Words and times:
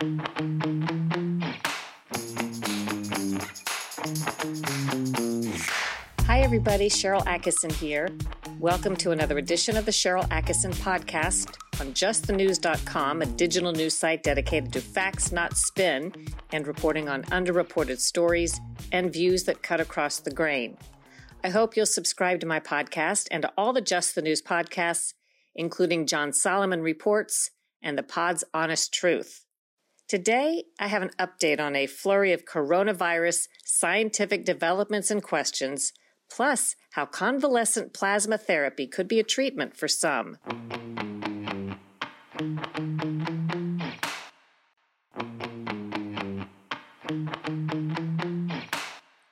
Hi, 0.00 0.06
everybody. 6.40 6.88
Sharyl 6.88 7.22
Attkisson 7.26 7.70
here. 7.70 8.08
Welcome 8.58 8.96
to 8.96 9.10
another 9.10 9.36
edition 9.36 9.76
of 9.76 9.84
the 9.84 9.90
Sharyl 9.90 10.26
Attkisson 10.30 10.72
podcast 10.76 11.54
on 11.82 11.92
justthenews.com, 11.92 13.20
a 13.20 13.26
digital 13.26 13.72
news 13.72 13.94
site 13.94 14.22
dedicated 14.22 14.72
to 14.72 14.80
facts, 14.80 15.32
not 15.32 15.58
spin, 15.58 16.14
and 16.50 16.66
reporting 16.66 17.10
on 17.10 17.24
underreported 17.24 18.00
stories 18.00 18.58
and 18.92 19.12
views 19.12 19.44
that 19.44 19.62
cut 19.62 19.80
across 19.80 20.18
the 20.18 20.30
grain. 20.30 20.78
I 21.44 21.50
hope 21.50 21.76
you'll 21.76 21.84
subscribe 21.84 22.40
to 22.40 22.46
my 22.46 22.58
podcast 22.58 23.28
and 23.30 23.42
to 23.42 23.52
all 23.54 23.74
the 23.74 23.82
Just 23.82 24.14
the 24.14 24.22
News 24.22 24.40
podcasts, 24.40 25.12
including 25.54 26.06
John 26.06 26.32
Solomon 26.32 26.80
Reports 26.80 27.50
and 27.82 27.98
the 27.98 28.02
Pod's 28.02 28.44
Honest 28.54 28.94
Truth. 28.94 29.44
Today, 30.10 30.64
I 30.80 30.88
have 30.88 31.02
an 31.02 31.12
update 31.20 31.60
on 31.60 31.76
a 31.76 31.86
flurry 31.86 32.32
of 32.32 32.44
coronavirus 32.44 33.46
scientific 33.64 34.44
developments 34.44 35.08
and 35.08 35.22
questions 35.22 35.92
plus 36.28 36.74
how 36.94 37.06
convalescent 37.06 37.94
plasma 37.94 38.36
therapy 38.36 38.88
could 38.88 39.06
be 39.06 39.20
a 39.20 39.22
treatment 39.22 39.76
for 39.76 39.86
some. 39.86 40.38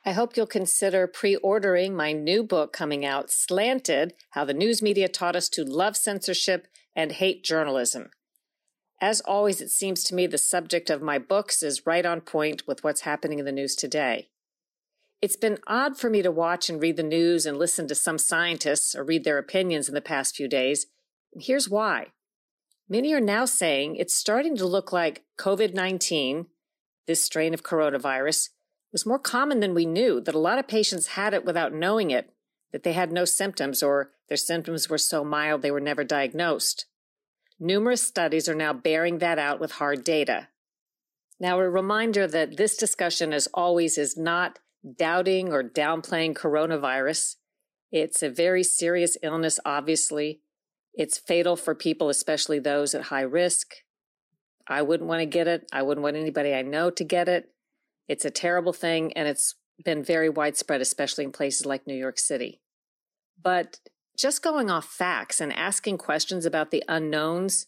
I 0.06 0.12
hope 0.12 0.36
you'll 0.36 0.47
consider 0.47 1.08
pre 1.08 1.34
ordering 1.34 1.97
my 1.97 2.12
new 2.12 2.45
book 2.45 2.72
coming 2.72 3.05
out, 3.05 3.33
Slanted 3.33 4.14
How 4.30 4.45
the 4.45 4.55
News 4.55 4.80
Media 4.80 5.08
Taught 5.08 5.34
Us 5.34 5.48
to 5.48 5.64
Love 5.64 5.97
Censorship 5.97 6.69
and 6.95 7.10
Hate 7.10 7.42
Journalism. 7.42 8.10
As 9.00 9.20
always, 9.20 9.60
it 9.60 9.70
seems 9.70 10.02
to 10.04 10.14
me 10.14 10.26
the 10.26 10.38
subject 10.38 10.90
of 10.90 11.02
my 11.02 11.18
books 11.18 11.62
is 11.62 11.86
right 11.86 12.04
on 12.04 12.20
point 12.20 12.66
with 12.66 12.82
what's 12.82 13.02
happening 13.02 13.38
in 13.38 13.44
the 13.44 13.52
news 13.52 13.77
today. 13.77 14.28
It's 15.22 15.36
been 15.36 15.58
odd 15.66 15.96
for 15.96 16.10
me 16.10 16.22
to 16.22 16.30
watch 16.30 16.68
and 16.68 16.80
read 16.80 16.96
the 16.96 17.02
news 17.02 17.46
and 17.46 17.56
listen 17.56 17.86
to 17.88 17.94
some 17.94 18.18
scientists 18.18 18.94
or 18.94 19.05
read 19.05 19.24
their 19.24 19.38
opinions 19.38 19.88
in 19.88 19.94
the 19.94 20.00
past 20.00 20.36
few 20.36 20.48
days. 20.48 20.86
Here's 21.32 21.68
why. 21.68 22.08
Many 22.88 23.12
are 23.12 23.20
now 23.20 23.44
saying 23.44 23.96
it's 23.96 24.14
starting 24.14 24.56
to 24.56 24.66
look 24.66 24.92
like 24.92 25.24
COVID 25.38 25.74
19, 25.74 26.46
this 27.06 27.22
strain 27.22 27.55
of 27.55 27.62
coronavirus, 27.62 28.50
was 28.92 29.06
more 29.06 29.18
common 29.18 29.60
than 29.60 29.74
we 29.74 29.86
knew, 29.86 30.20
that 30.20 30.34
a 30.34 30.40
lot 30.40 30.58
of 30.58 30.66
patients 30.66 31.08
had 31.08 31.34
it 31.34 31.44
without 31.44 31.74
knowing 31.74 32.10
it, 32.10 32.33
that 32.72 32.83
they 32.83 32.94
had 32.94 33.12
no 33.12 33.24
symptoms 33.24 33.83
or 33.83 34.12
their 34.28 34.36
symptoms 34.36 34.88
were 34.88 34.98
so 34.98 35.24
mild 35.24 35.62
they 35.62 35.70
were 35.70 35.80
never 35.80 36.05
diagnosed. 36.05 36.86
Numerous 37.61 38.06
studies 38.06 38.48
are 38.48 38.55
now 38.55 38.73
bearing 38.73 39.19
that 39.19 39.39
out 39.39 39.59
with 39.59 39.73
hard 39.73 40.05
data. 40.05 40.48
Now, 41.41 41.59
a 41.59 41.69
reminder 41.69 42.27
that 42.27 42.56
this 42.56 42.77
discussion, 42.77 43.33
as 43.33 43.48
always, 43.55 43.98
is 43.98 44.17
not 44.17 44.59
doubting 44.97 45.53
or 45.53 45.62
downplaying 45.62 46.34
coronavirus. 46.34 47.36
It's 47.91 48.23
a 48.23 48.31
very 48.31 48.62
serious 48.62 49.17
illness, 49.23 49.59
obviously. 49.64 50.41
It's 50.95 51.19
fatal 51.19 51.56
for 51.56 51.75
people, 51.75 52.09
especially 52.09 52.59
those 52.59 52.95
at 52.95 53.03
high 53.03 53.23
risk. 53.23 53.75
I 54.67 54.83
wouldn't 54.83 55.09
want 55.09 55.20
to 55.20 55.27
get 55.27 55.48
it. 55.48 55.69
I 55.73 55.83
wouldn't 55.83 56.03
want 56.03 56.17
anybody 56.17 56.55
I 56.55 56.62
know 56.62 56.91
to 56.91 57.05
get 57.05 57.29
it. 57.29 57.51
It's 58.09 58.25
a 58.25 58.31
terrible 58.31 58.73
thing, 58.73 59.12
and 59.14 59.27
it's 59.29 59.55
been 59.84 60.03
very 60.03 60.29
widespread, 60.29 60.81
especially 60.81 61.25
in 61.25 61.33
places 61.33 61.67
like 61.67 61.86
New 61.86 61.95
York 61.95 62.19
City. 62.19 62.61
But 63.41 63.79
just 64.19 64.42
going 64.42 64.69
off 64.69 64.84
facts 64.84 65.41
and 65.41 65.52
asking 65.52 65.97
questions 65.97 66.44
about 66.44 66.70
the 66.70 66.83
unknowns, 66.88 67.66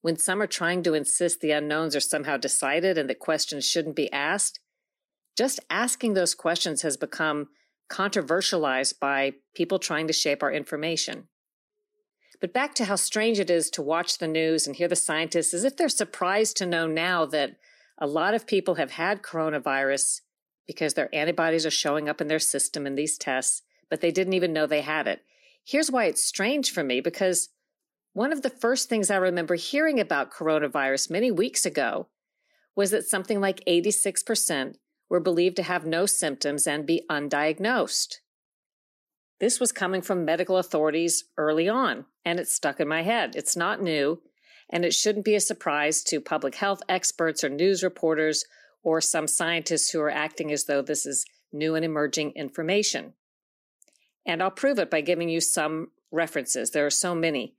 when 0.00 0.16
some 0.16 0.40
are 0.40 0.46
trying 0.46 0.82
to 0.82 0.94
insist 0.94 1.40
the 1.40 1.50
unknowns 1.50 1.94
are 1.94 2.00
somehow 2.00 2.38
decided 2.38 2.96
and 2.96 3.08
that 3.10 3.18
questions 3.18 3.66
shouldn't 3.66 3.94
be 3.94 4.10
asked, 4.10 4.60
just 5.36 5.60
asking 5.68 6.14
those 6.14 6.34
questions 6.34 6.80
has 6.82 6.96
become 6.96 7.48
controversialized 7.90 8.98
by 8.98 9.34
people 9.54 9.78
trying 9.78 10.06
to 10.06 10.12
shape 10.12 10.42
our 10.42 10.50
information. 10.50 11.28
But 12.40 12.54
back 12.54 12.74
to 12.76 12.86
how 12.86 12.96
strange 12.96 13.38
it 13.38 13.50
is 13.50 13.68
to 13.70 13.82
watch 13.82 14.16
the 14.16 14.28
news 14.28 14.66
and 14.66 14.74
hear 14.74 14.88
the 14.88 14.96
scientists 14.96 15.52
as 15.52 15.64
if 15.64 15.76
they're 15.76 15.90
surprised 15.90 16.56
to 16.56 16.66
know 16.66 16.86
now 16.86 17.26
that 17.26 17.56
a 17.98 18.06
lot 18.06 18.32
of 18.32 18.46
people 18.46 18.76
have 18.76 18.92
had 18.92 19.20
coronavirus 19.20 20.22
because 20.66 20.94
their 20.94 21.14
antibodies 21.14 21.66
are 21.66 21.70
showing 21.70 22.08
up 22.08 22.22
in 22.22 22.28
their 22.28 22.38
system 22.38 22.86
in 22.86 22.94
these 22.94 23.18
tests, 23.18 23.62
but 23.90 24.00
they 24.00 24.10
didn't 24.10 24.32
even 24.32 24.54
know 24.54 24.66
they 24.66 24.80
had 24.80 25.06
it. 25.06 25.22
Here's 25.70 25.88
why 25.88 26.06
it's 26.06 26.24
strange 26.24 26.72
for 26.72 26.82
me 26.82 27.00
because 27.00 27.50
one 28.12 28.32
of 28.32 28.42
the 28.42 28.50
first 28.50 28.88
things 28.88 29.08
I 29.08 29.14
remember 29.14 29.54
hearing 29.54 30.00
about 30.00 30.32
coronavirus 30.32 31.12
many 31.12 31.30
weeks 31.30 31.64
ago 31.64 32.08
was 32.74 32.90
that 32.90 33.06
something 33.06 33.40
like 33.40 33.64
86% 33.68 34.74
were 35.08 35.20
believed 35.20 35.54
to 35.56 35.62
have 35.62 35.86
no 35.86 36.06
symptoms 36.06 36.66
and 36.66 36.84
be 36.84 37.04
undiagnosed. 37.08 38.16
This 39.38 39.60
was 39.60 39.70
coming 39.70 40.02
from 40.02 40.24
medical 40.24 40.56
authorities 40.56 41.26
early 41.38 41.68
on, 41.68 42.06
and 42.24 42.40
it 42.40 42.48
stuck 42.48 42.80
in 42.80 42.88
my 42.88 43.02
head. 43.02 43.36
It's 43.36 43.56
not 43.56 43.80
new, 43.80 44.22
and 44.70 44.84
it 44.84 44.92
shouldn't 44.92 45.24
be 45.24 45.36
a 45.36 45.40
surprise 45.40 46.02
to 46.02 46.20
public 46.20 46.56
health 46.56 46.82
experts 46.88 47.44
or 47.44 47.48
news 47.48 47.84
reporters 47.84 48.44
or 48.82 49.00
some 49.00 49.28
scientists 49.28 49.90
who 49.90 50.00
are 50.00 50.10
acting 50.10 50.50
as 50.50 50.64
though 50.64 50.82
this 50.82 51.06
is 51.06 51.24
new 51.52 51.76
and 51.76 51.84
emerging 51.84 52.32
information. 52.34 53.14
And 54.26 54.42
I'll 54.42 54.50
prove 54.50 54.78
it 54.78 54.90
by 54.90 55.00
giving 55.00 55.28
you 55.28 55.40
some 55.40 55.88
references. 56.10 56.70
There 56.70 56.86
are 56.86 56.90
so 56.90 57.14
many. 57.14 57.54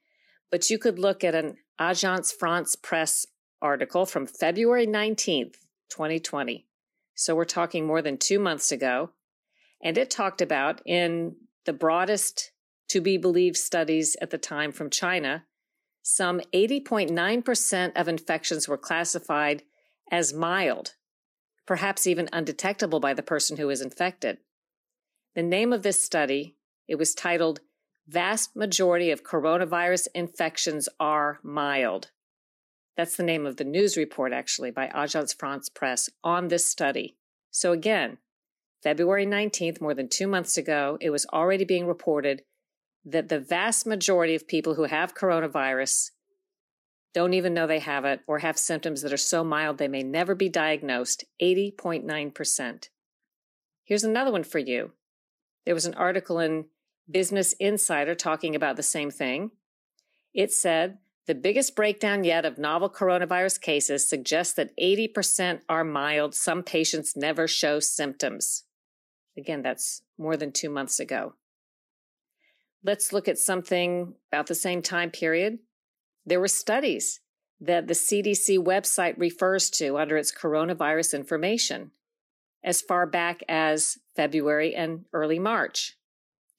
But 0.49 0.69
you 0.69 0.77
could 0.77 0.99
look 0.99 1.23
at 1.23 1.35
an 1.35 1.57
Agence 1.79 2.33
France 2.33 2.75
Presse 2.75 3.25
article 3.61 4.05
from 4.05 4.27
February 4.27 4.87
19th, 4.87 5.55
2020. 5.89 6.67
So 7.15 7.35
we're 7.35 7.45
talking 7.45 7.85
more 7.85 8.01
than 8.01 8.17
two 8.17 8.39
months 8.39 8.71
ago. 8.71 9.11
And 9.83 9.97
it 9.97 10.09
talked 10.09 10.41
about 10.41 10.81
in 10.85 11.35
the 11.65 11.73
broadest 11.73 12.51
to 12.89 13.01
be 13.01 13.17
believed 13.17 13.57
studies 13.57 14.17
at 14.21 14.31
the 14.31 14.37
time 14.37 14.71
from 14.71 14.89
China, 14.89 15.45
some 16.03 16.41
80.9% 16.53 17.91
of 17.95 18.07
infections 18.07 18.67
were 18.67 18.77
classified 18.77 19.63
as 20.11 20.33
mild, 20.33 20.95
perhaps 21.65 22.05
even 22.05 22.27
undetectable 22.33 22.99
by 22.99 23.13
the 23.13 23.23
person 23.23 23.57
who 23.57 23.69
is 23.69 23.81
infected. 23.81 24.39
The 25.33 25.43
name 25.43 25.71
of 25.71 25.81
this 25.81 26.01
study, 26.01 26.57
it 26.89 26.95
was 26.95 27.15
titled 27.15 27.61
Vast 28.05 28.53
Majority 28.53 29.11
of 29.11 29.23
Coronavirus 29.23 30.09
Infections 30.13 30.89
Are 30.99 31.39
Mild. 31.41 32.11
That's 32.97 33.15
the 33.15 33.23
name 33.23 33.45
of 33.45 33.55
the 33.55 33.63
news 33.63 33.95
report, 33.95 34.33
actually, 34.33 34.71
by 34.71 34.87
Agence 34.87 35.33
France 35.33 35.69
Presse 35.69 36.09
on 36.21 36.49
this 36.49 36.65
study. 36.65 37.15
So 37.49 37.71
again, 37.71 38.17
February 38.83 39.25
19th, 39.25 39.79
more 39.79 39.93
than 39.93 40.09
two 40.09 40.27
months 40.27 40.57
ago, 40.57 40.97
it 40.99 41.11
was 41.11 41.25
already 41.27 41.63
being 41.63 41.87
reported 41.87 42.41
that 43.05 43.29
the 43.29 43.39
vast 43.39 43.87
majority 43.87 44.35
of 44.35 44.49
people 44.49 44.75
who 44.75 44.83
have 44.83 45.15
coronavirus 45.15 46.11
don't 47.13 47.33
even 47.33 47.53
know 47.53 47.67
they 47.67 47.79
have 47.79 48.03
it 48.03 48.19
or 48.27 48.39
have 48.39 48.57
symptoms 48.57 49.01
that 49.01 49.13
are 49.13 49.17
so 49.17 49.45
mild 49.45 49.77
they 49.77 49.87
may 49.87 50.03
never 50.03 50.35
be 50.35 50.49
diagnosed 50.49 51.23
80.9%. 51.41 52.89
Here's 53.85 54.03
another 54.03 54.31
one 54.31 54.43
for 54.43 54.59
you. 54.59 54.91
There 55.65 55.75
was 55.75 55.85
an 55.85 55.93
article 55.93 56.39
in 56.39 56.65
Business 57.09 57.53
Insider 57.53 58.15
talking 58.15 58.55
about 58.55 58.75
the 58.75 58.83
same 58.83 59.11
thing. 59.11 59.51
It 60.33 60.51
said 60.51 60.97
the 61.27 61.35
biggest 61.35 61.75
breakdown 61.75 62.23
yet 62.23 62.45
of 62.45 62.57
novel 62.57 62.89
coronavirus 62.89 63.61
cases 63.61 64.07
suggests 64.09 64.53
that 64.55 64.75
80% 64.77 65.61
are 65.69 65.83
mild. 65.83 66.33
Some 66.33 66.63
patients 66.63 67.15
never 67.15 67.47
show 67.47 67.79
symptoms. 67.79 68.63
Again, 69.37 69.61
that's 69.61 70.01
more 70.17 70.35
than 70.35 70.51
two 70.51 70.69
months 70.69 70.99
ago. 70.99 71.35
Let's 72.83 73.13
look 73.13 73.27
at 73.27 73.37
something 73.37 74.15
about 74.31 74.47
the 74.47 74.55
same 74.55 74.81
time 74.81 75.11
period. 75.11 75.59
There 76.25 76.39
were 76.39 76.47
studies 76.47 77.21
that 77.59 77.87
the 77.87 77.93
CDC 77.93 78.57
website 78.57 79.13
refers 79.17 79.69
to 79.69 79.97
under 79.97 80.17
its 80.17 80.33
coronavirus 80.33 81.13
information 81.13 81.91
as 82.63 82.81
far 82.81 83.05
back 83.05 83.41
as 83.47 83.97
February 84.15 84.75
and 84.75 85.05
early 85.13 85.39
March. 85.39 85.97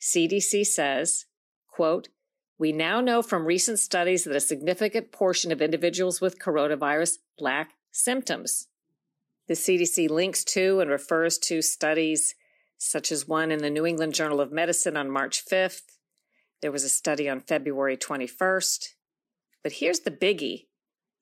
CDC 0.00 0.66
says, 0.66 1.26
quote, 1.68 2.08
we 2.58 2.72
now 2.72 3.00
know 3.00 3.22
from 3.22 3.44
recent 3.46 3.78
studies 3.78 4.24
that 4.24 4.36
a 4.36 4.40
significant 4.40 5.10
portion 5.10 5.50
of 5.50 5.60
individuals 5.60 6.20
with 6.20 6.38
coronavirus 6.38 7.18
lack 7.38 7.72
symptoms. 7.90 8.68
The 9.48 9.54
CDC 9.54 10.08
links 10.08 10.44
to 10.44 10.80
and 10.80 10.90
refers 10.90 11.38
to 11.38 11.62
studies 11.62 12.34
such 12.78 13.12
as 13.12 13.28
one 13.28 13.50
in 13.50 13.60
the 13.60 13.70
New 13.70 13.86
England 13.86 14.14
Journal 14.14 14.40
of 14.40 14.52
Medicine 14.52 14.96
on 14.96 15.10
March 15.10 15.44
5th. 15.44 15.98
There 16.60 16.72
was 16.72 16.84
a 16.84 16.88
study 16.88 17.28
on 17.28 17.40
February 17.40 17.96
21st. 17.96 18.94
But 19.62 19.72
here's 19.72 20.00
the 20.00 20.10
biggie 20.10 20.66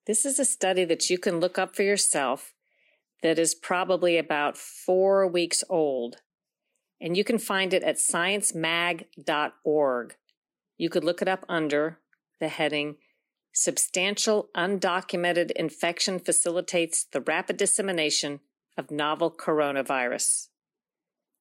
this 0.07 0.25
is 0.25 0.39
a 0.39 0.45
study 0.45 0.85
that 0.87 1.11
you 1.11 1.19
can 1.19 1.41
look 1.41 1.59
up 1.59 1.77
for 1.77 1.83
yourself 1.83 2.55
that 3.23 3.39
is 3.39 3.55
probably 3.55 4.19
about 4.19 4.57
four 4.57 5.27
weeks 5.27 5.63
old. 5.69 6.17
And 7.01 7.17
you 7.17 7.25
can 7.25 7.39
find 7.39 7.73
it 7.73 7.83
at 7.83 7.97
sciencemag.org. 7.97 10.17
You 10.77 10.91
could 10.91 11.05
look 11.05 11.23
it 11.23 11.29
up 11.29 11.47
under 11.49 11.99
the 12.41 12.49
heading 12.49 12.97
substantial 13.53 14.49
undocumented 14.57 15.51
infection 15.53 16.19
facilitates 16.19 17.05
the 17.05 17.21
rapid 17.21 17.57
dissemination 17.57 18.41
of 18.77 18.91
novel 18.91 19.31
coronavirus. 19.31 20.49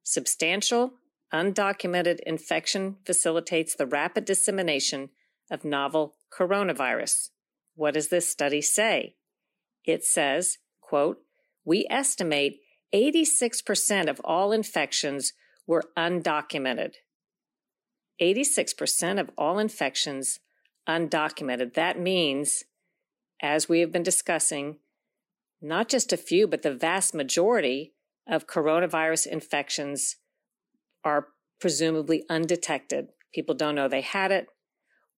Substantial 0.04 0.94
undocumented 1.34 2.20
infection 2.22 2.98
facilitates 3.06 3.76
the 3.76 3.86
rapid 3.86 4.26
dissemination 4.26 5.10
of 5.52 5.64
novel 5.64 6.16
coronavirus. 6.36 7.30
What 7.76 7.94
does 7.94 8.10
this 8.10 8.28
study 8.28 8.62
say? 8.62 9.16
It 9.86 10.04
says, 10.04 10.58
quote, 10.82 11.20
we 11.70 11.86
estimate 11.88 12.62
86% 12.96 14.10
of 14.10 14.20
all 14.24 14.52
infections 14.52 15.34
were 15.68 15.84
undocumented. 15.96 16.96
86% 18.20 19.20
of 19.20 19.30
all 19.38 19.60
infections 19.60 20.40
undocumented. 20.88 21.76
That 21.76 22.00
means, 22.00 22.64
as 23.40 23.70
we 23.70 23.82
have 23.82 23.92
been 23.92 24.02
discussing, 24.02 24.78
not 25.62 25.90
just 25.90 26.12
a 26.12 26.18
few, 26.18 26.48
but 26.48 26.64
the 26.64 26.74
vast 26.74 27.14
majority 27.14 27.94
of 28.28 28.48
coronavirus 28.48 29.28
infections 29.28 30.16
are 31.04 31.28
presumably 31.62 32.26
undetected. 32.32 33.10
People 33.32 33.54
don't 33.54 33.76
know 33.76 33.88
they 33.88 34.02
had 34.02 34.32
it, 34.32 34.48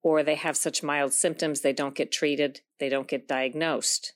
or 0.03 0.21
they 0.21 0.36
have 0.36 0.57
such 0.57 0.83
mild 0.83 1.13
symptoms 1.13 1.62
they 1.62 1.71
don't 1.71 1.95
get 1.95 2.12
treated, 2.12 2.59
they 2.77 2.89
don't 2.89 3.07
get 3.07 3.25
diagnosed. 3.25 4.15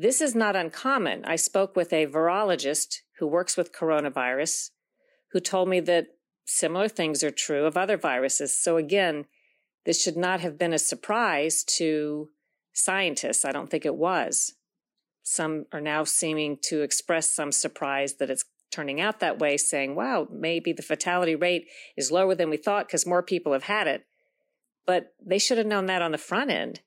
This 0.00 0.22
is 0.22 0.34
not 0.34 0.56
uncommon. 0.56 1.26
I 1.26 1.36
spoke 1.36 1.76
with 1.76 1.92
a 1.92 2.06
virologist 2.06 3.00
who 3.18 3.26
works 3.26 3.58
with 3.58 3.74
coronavirus 3.74 4.70
who 5.32 5.40
told 5.40 5.68
me 5.68 5.78
that 5.80 6.06
similar 6.46 6.88
things 6.88 7.22
are 7.22 7.30
true 7.30 7.66
of 7.66 7.76
other 7.76 7.98
viruses. 7.98 8.58
So, 8.58 8.78
again, 8.78 9.26
this 9.84 10.02
should 10.02 10.16
not 10.16 10.40
have 10.40 10.56
been 10.56 10.72
a 10.72 10.78
surprise 10.78 11.62
to 11.76 12.30
scientists. 12.72 13.44
I 13.44 13.52
don't 13.52 13.68
think 13.68 13.84
it 13.84 13.94
was. 13.94 14.54
Some 15.22 15.66
are 15.70 15.82
now 15.82 16.04
seeming 16.04 16.56
to 16.62 16.80
express 16.80 17.28
some 17.28 17.52
surprise 17.52 18.14
that 18.14 18.30
it's 18.30 18.46
turning 18.72 19.02
out 19.02 19.20
that 19.20 19.38
way, 19.38 19.58
saying, 19.58 19.96
wow, 19.96 20.26
maybe 20.32 20.72
the 20.72 20.80
fatality 20.80 21.34
rate 21.34 21.66
is 21.94 22.10
lower 22.10 22.34
than 22.34 22.48
we 22.48 22.56
thought 22.56 22.86
because 22.86 23.06
more 23.06 23.22
people 23.22 23.52
have 23.52 23.64
had 23.64 23.86
it. 23.86 24.06
But 24.86 25.12
they 25.22 25.38
should 25.38 25.58
have 25.58 25.66
known 25.66 25.84
that 25.86 26.00
on 26.00 26.12
the 26.12 26.16
front 26.16 26.50
end. 26.50 26.80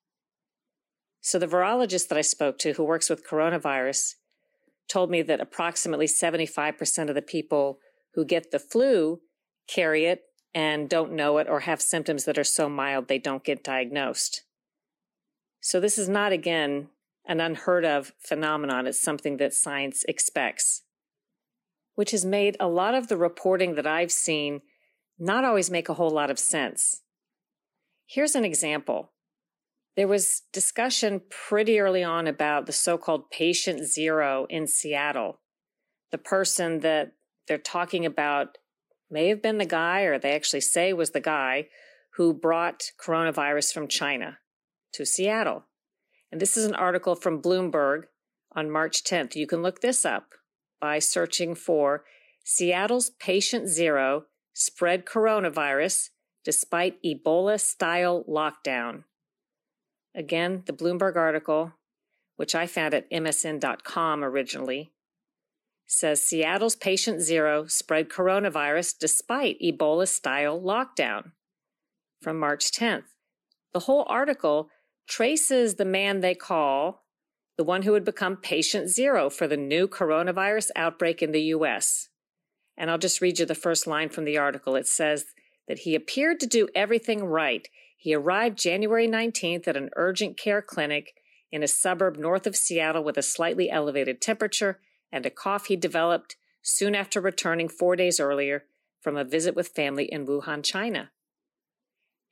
So 1.25 1.39
the 1.39 1.47
virologist 1.47 2.09
that 2.09 2.17
I 2.17 2.21
spoke 2.21 2.59
to 2.59 2.73
who 2.73 2.83
works 2.83 3.09
with 3.09 3.25
coronavirus 3.25 4.15
told 4.89 5.09
me 5.09 5.21
that 5.21 5.39
approximately 5.39 6.05
75% 6.05 7.07
of 7.07 7.15
the 7.15 7.21
people 7.21 7.79
who 8.13 8.25
get 8.25 8.51
the 8.51 8.59
flu 8.59 9.21
carry 9.65 10.03
it 10.03 10.23
and 10.53 10.89
don't 10.89 11.13
know 11.13 11.37
it 11.37 11.47
or 11.47 11.61
have 11.61 11.81
symptoms 11.81 12.25
that 12.25 12.37
are 12.37 12.43
so 12.43 12.67
mild 12.67 13.07
they 13.07 13.19
don't 13.19 13.45
get 13.45 13.63
diagnosed. 13.63 14.43
So 15.61 15.79
this 15.79 15.97
is 15.97 16.09
not, 16.09 16.33
again, 16.33 16.89
an 17.25 17.39
unheard 17.39 17.85
of 17.85 18.11
phenomenon. 18.19 18.85
It's 18.85 19.01
something 19.01 19.37
that 19.37 19.53
science 19.53 20.03
expects, 20.09 20.81
which 21.95 22.11
has 22.11 22.25
made 22.25 22.57
a 22.59 22.67
lot 22.67 22.95
of 22.95 23.07
the 23.07 23.15
reporting 23.15 23.75
that 23.75 23.87
I've 23.87 24.11
seen 24.11 24.61
not 25.17 25.45
always 25.45 25.71
make 25.71 25.87
a 25.87 25.93
whole 25.93 26.11
lot 26.11 26.29
of 26.29 26.37
sense. 26.37 27.01
Here's 28.05 28.35
an 28.35 28.43
example. 28.43 29.12
There 29.95 30.07
was 30.07 30.41
discussion 30.51 31.21
pretty 31.29 31.79
early 31.79 32.03
on 32.03 32.25
about 32.25 32.65
the 32.65 32.71
so 32.71 32.97
called 32.97 33.29
patient 33.29 33.85
zero 33.85 34.47
in 34.49 34.65
Seattle. 34.65 35.39
The 36.11 36.17
person 36.17 36.79
that 36.79 37.13
they're 37.47 37.57
talking 37.59 38.05
about 38.05 38.57
may 39.11 39.27
have 39.27 39.41
been 39.41 39.59
the 39.59 39.65
guy, 39.65 40.01
or 40.01 40.17
they 40.17 40.33
actually 40.33 40.61
say 40.61 40.93
was 40.93 41.11
the 41.11 41.19
guy, 41.19 41.67
who 42.15 42.33
brought 42.33 42.91
coronavirus 42.99 43.71
from 43.71 43.87
China 43.87 44.39
to 44.93 45.05
Seattle. 45.05 45.65
And 46.31 46.41
this 46.41 46.57
is 46.57 46.65
an 46.65 46.75
article 46.75 47.15
from 47.15 47.41
Bloomberg 47.41 48.03
on 48.55 48.71
March 48.71 49.03
10th. 49.03 49.35
You 49.35 49.45
can 49.45 49.61
look 49.61 49.81
this 49.81 50.05
up 50.05 50.29
by 50.81 50.97
searching 50.97 51.53
for 51.53 52.03
Seattle's 52.43 53.11
patient 53.11 53.67
zero 53.67 54.25
spread 54.53 55.05
coronavirus 55.05 56.09
despite 56.43 57.01
Ebola 57.03 57.59
style 57.59 58.25
lockdown. 58.27 59.03
Again, 60.15 60.63
the 60.65 60.74
Bloomberg 60.74 61.15
article, 61.15 61.74
which 62.36 62.56
I 62.56 62.68
found 62.68 62.94
at 62.94 63.10
MSN.com 63.10 64.24
originally, 64.24 64.92
says 65.86 66.21
Seattle's 66.21 66.75
patient 66.75 67.21
zero 67.21 67.65
spread 67.68 68.10
coronavirus 68.10 68.95
despite 69.00 69.60
Ebola 69.62 70.07
style 70.07 70.60
lockdown 70.60 71.31
from 72.21 72.39
March 72.39 72.71
10th. 72.71 73.04
The 73.74 73.81
whole 73.81 74.06
article 74.07 74.69
traces 75.07 75.75
the 75.75 75.86
man 75.86 76.21
they 76.21 76.36
call 76.36 77.04
the 77.57 77.63
one 77.63 77.83
who 77.83 77.92
would 77.92 78.06
become 78.06 78.38
patient 78.38 78.89
zero 78.89 79.30
for 79.30 79.48
the 79.48 79.57
new 79.57 79.88
coronavirus 79.88 80.71
outbreak 80.75 81.21
in 81.21 81.31
the 81.31 81.44
US. 81.56 82.10
And 82.77 82.89
I'll 82.89 82.98
just 82.98 83.21
read 83.21 83.39
you 83.39 83.45
the 83.45 83.54
first 83.56 83.86
line 83.86 84.10
from 84.10 84.25
the 84.25 84.38
article. 84.38 84.75
It 84.75 84.88
says 84.88 85.25
that 85.68 85.80
he 85.80 85.94
appeared 85.94 86.39
to 86.39 86.48
do 86.48 86.68
everything 86.74 87.24
right. 87.24 87.68
He 88.03 88.13
arrived 88.13 88.59
January 88.59 89.07
19th 89.07 89.65
at 89.65 89.77
an 89.77 89.89
urgent 89.95 90.35
care 90.35 90.61
clinic 90.61 91.15
in 91.53 91.63
a 91.63 91.69
suburb 91.69 92.17
north 92.17 92.45
of 92.45 92.53
Seattle 92.53 93.01
with 93.01 93.17
a 93.17 93.21
slightly 93.21 93.69
elevated 93.69 94.19
temperature 94.19 94.81
and 95.09 95.25
a 95.25 95.29
cough 95.29 95.67
he 95.67 95.77
developed 95.77 96.35
soon 96.61 96.95
after 96.95 97.21
returning 97.21 97.69
four 97.69 97.95
days 97.95 98.19
earlier 98.19 98.65
from 99.00 99.15
a 99.15 99.23
visit 99.23 99.55
with 99.55 99.69
family 99.69 100.03
in 100.03 100.27
Wuhan, 100.27 100.65
China. 100.65 101.11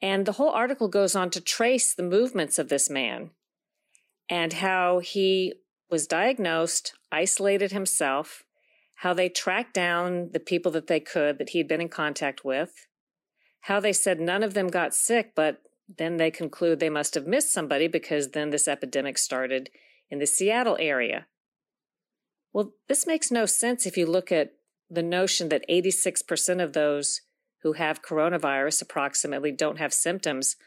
And 0.02 0.26
the 0.26 0.34
whole 0.34 0.50
article 0.50 0.90
goes 0.90 1.16
on 1.16 1.30
to 1.30 1.40
trace 1.40 1.94
the 1.94 2.04
movements 2.04 2.60
of 2.60 2.68
this 2.68 2.90
man 2.90 3.30
and 4.28 4.52
how 4.52 5.00
he 5.00 5.54
was 5.90 6.06
diagnosed, 6.06 6.96
isolated 7.14 7.72
himself, 7.72 8.44
how 8.96 9.14
they 9.14 9.30
tracked 9.30 9.74
down 9.74 10.32
the 10.34 10.40
people 10.42 10.74
that 10.74 10.88
they 10.88 11.00
could 11.00 11.38
that 11.38 11.52
he'd 11.52 11.70
been 11.70 11.80
in 11.80 11.88
contact 11.88 12.44
with, 12.44 12.88
how 13.62 13.80
they 13.80 13.94
said 13.94 14.20
none 14.20 14.44
of 14.44 14.54
them 14.54 14.68
got 14.68 14.94
sick, 14.94 15.34
but 15.36 15.62
then 15.98 16.18
they 16.18 16.32
conclude 16.32 16.80
they 16.80 16.90
must 16.90 17.16
have 17.16 17.28
missed 17.28 17.52
somebody 17.52 17.88
because 17.88 18.32
then 18.32 18.50
this 18.50 18.68
epidemic 18.68 19.18
started 19.18 19.70
in 20.10 20.20
the 20.20 20.28
Seattle 20.28 20.78
area. 20.80 21.28
Well, 22.54 22.74
this 22.88 23.08
makes 23.08 23.32
no 23.32 23.46
sense 23.46 23.86
if 23.86 23.98
you 23.98 24.06
look 24.06 24.32
at 24.32 24.54
the 24.90 25.04
notion 25.04 25.50
that 25.50 25.68
86% 25.70 26.62
of 26.62 26.74
those 26.74 27.22
who 27.64 27.74
have 27.74 28.02
coronavirus 28.02 28.82
approximately 28.82 29.52
don't 29.52 29.78
have 29.78 29.94
symptoms. 29.94 30.58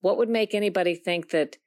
What 0.00 0.16
would 0.16 0.30
make 0.30 0.54
anybody 0.54 0.94
think 0.94 1.30
that 1.30 1.58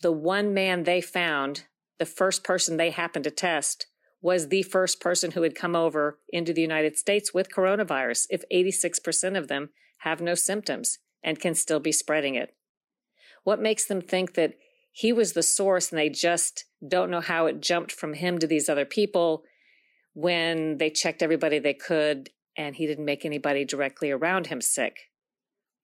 the 0.00 0.12
one 0.12 0.54
man 0.54 0.84
they 0.84 1.00
found, 1.00 1.64
the 1.98 2.06
first 2.06 2.44
person 2.44 2.76
they 2.76 2.90
happened 2.90 3.24
to 3.24 3.30
test, 3.30 3.86
was 4.20 4.48
the 4.48 4.62
first 4.62 5.00
person 5.00 5.32
who 5.32 5.42
had 5.42 5.54
come 5.54 5.76
over 5.76 6.18
into 6.30 6.52
the 6.52 6.62
United 6.62 6.96
States 6.96 7.34
with 7.34 7.52
coronavirus 7.54 8.26
if 8.30 8.44
86% 8.52 9.36
of 9.36 9.48
them 9.48 9.70
have 9.98 10.20
no 10.20 10.34
symptoms 10.34 10.98
and 11.22 11.40
can 11.40 11.54
still 11.54 11.80
be 11.80 11.92
spreading 11.92 12.34
it? 12.34 12.54
What 13.44 13.60
makes 13.60 13.84
them 13.84 14.00
think 14.00 14.34
that 14.34 14.54
he 14.92 15.12
was 15.12 15.32
the 15.32 15.42
source 15.42 15.90
and 15.90 15.98
they 15.98 16.08
just 16.08 16.64
don't 16.86 17.10
know 17.10 17.20
how 17.20 17.46
it 17.46 17.60
jumped 17.60 17.92
from 17.92 18.14
him 18.14 18.38
to 18.38 18.46
these 18.46 18.68
other 18.68 18.84
people 18.84 19.44
when 20.12 20.78
they 20.78 20.90
checked 20.90 21.22
everybody 21.22 21.58
they 21.58 21.74
could 21.74 22.30
and 22.56 22.74
he 22.74 22.86
didn't 22.86 23.04
make 23.04 23.24
anybody 23.24 23.64
directly 23.64 24.10
around 24.10 24.48
him 24.48 24.60
sick? 24.60 25.10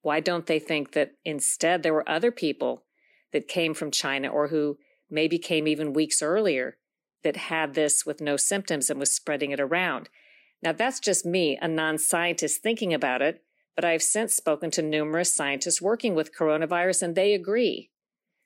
Why 0.01 0.19
don't 0.19 0.45
they 0.45 0.59
think 0.59 0.91
that 0.91 1.13
instead 1.23 1.81
there 1.81 1.93
were 1.93 2.07
other 2.07 2.31
people 2.31 2.83
that 3.31 3.47
came 3.47 3.73
from 3.73 3.89
China 3.89 4.27
or 4.27 4.49
who 4.49 4.77
maybe 5.09 5.39
came 5.39 5.67
even 5.67 5.93
weeks 5.93 6.21
earlier 6.21 6.77
that 7.23 7.37
had 7.37 7.73
this 7.73 8.05
with 8.05 8.21
no 8.21 8.37
symptoms 8.37 8.89
and 8.89 8.99
was 8.99 9.15
spreading 9.15 9.51
it 9.51 9.59
around? 9.59 10.09
Now, 10.61 10.73
that's 10.73 10.99
just 10.99 11.25
me, 11.25 11.57
a 11.61 11.67
non 11.67 11.97
scientist, 11.97 12.61
thinking 12.61 12.93
about 12.93 13.21
it 13.21 13.44
but 13.75 13.85
I 13.85 13.91
have 13.91 14.03
since 14.03 14.35
spoken 14.35 14.71
to 14.71 14.81
numerous 14.81 15.33
scientists 15.33 15.81
working 15.81 16.15
with 16.15 16.35
coronavirus, 16.35 17.03
and 17.03 17.15
they 17.15 17.33
agree 17.33 17.91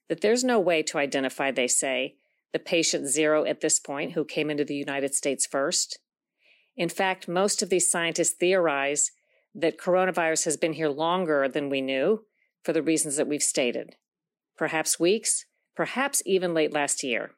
that 0.09 0.21
there's 0.21 0.43
no 0.43 0.59
way 0.59 0.81
to 0.83 0.97
identify, 0.97 1.51
they 1.51 1.67
say, 1.67 2.15
the 2.51 2.59
patient 2.59 3.07
zero 3.07 3.45
at 3.45 3.61
this 3.61 3.79
point 3.79 4.13
who 4.13 4.25
came 4.25 4.49
into 4.49 4.65
the 4.65 4.75
United 4.75 5.13
States 5.13 5.45
first. 5.45 5.99
In 6.75 6.89
fact, 6.89 7.27
most 7.27 7.61
of 7.61 7.69
these 7.69 7.91
scientists 7.91 8.33
theorize 8.33 9.11
that 9.53 9.77
coronavirus 9.77 10.45
has 10.45 10.57
been 10.57 10.73
here 10.73 10.89
longer 10.89 11.47
than 11.47 11.69
we 11.69 11.81
knew 11.81 12.25
for 12.63 12.73
the 12.73 12.81
reasons 12.81 13.17
that 13.17 13.27
we've 13.27 13.43
stated. 13.43 13.95
Perhaps 14.57 14.99
weeks, 14.99 15.45
perhaps 15.75 16.23
even 16.25 16.53
late 16.53 16.73
last 16.73 17.03
year. 17.03 17.31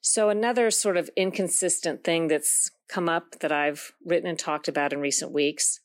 So, 0.00 0.28
another 0.28 0.70
sort 0.70 0.96
of 0.96 1.10
inconsistent 1.16 2.02
thing 2.02 2.28
that's 2.28 2.70
come 2.88 3.08
up 3.08 3.38
that 3.40 3.52
I've 3.52 3.92
written 4.04 4.28
and 4.28 4.38
talked 4.38 4.66
about 4.66 4.92
in 4.92 5.00
recent 5.00 5.30
weeks 5.30 5.80